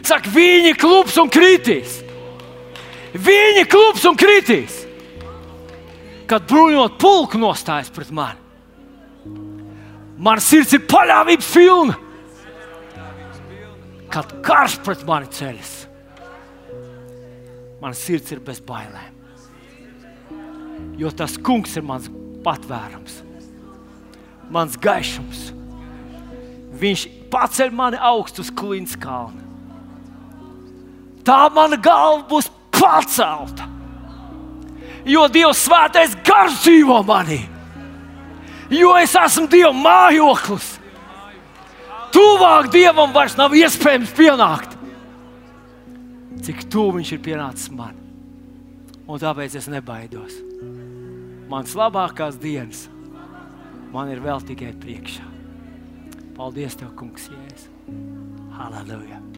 [0.01, 1.99] Saka, viņi klūps un kritīs.
[3.12, 4.82] Viņi klūps un kritīs
[6.32, 8.39] kad bruņot pulku nostājas pret mani.
[10.22, 11.97] Mana sirds ir paļāvības pilna.
[14.12, 15.72] Kad karš pret mani ceļas,
[17.82, 19.20] mana sirds ir bez bailēm.
[20.99, 22.07] Jo tas kungs ir mans
[22.45, 23.22] patvērums,
[24.52, 25.49] mans gaišums.
[26.82, 29.43] Viņš paceļ mani augstu uz klīnas kalna.
[31.26, 33.72] Tā mana galva būs pacelta
[35.06, 37.41] jo Dievs svētais gars dzīvo manī.
[38.72, 40.78] Jo es esmu Dieva mājoklis.
[42.12, 44.78] Tuvāk Dievam vairs nav iespējams pienākt.
[46.41, 47.97] Cik tuvu Viņš ir pienācis man.
[49.08, 50.38] Un tāpēc es nebaidos.
[51.52, 52.88] Mans labākās dienas
[53.94, 55.28] man ir vēl tikai priekšā.
[56.38, 57.68] Paldies, Tev, Kungs, Jēzus!
[58.58, 59.22] Halleluja!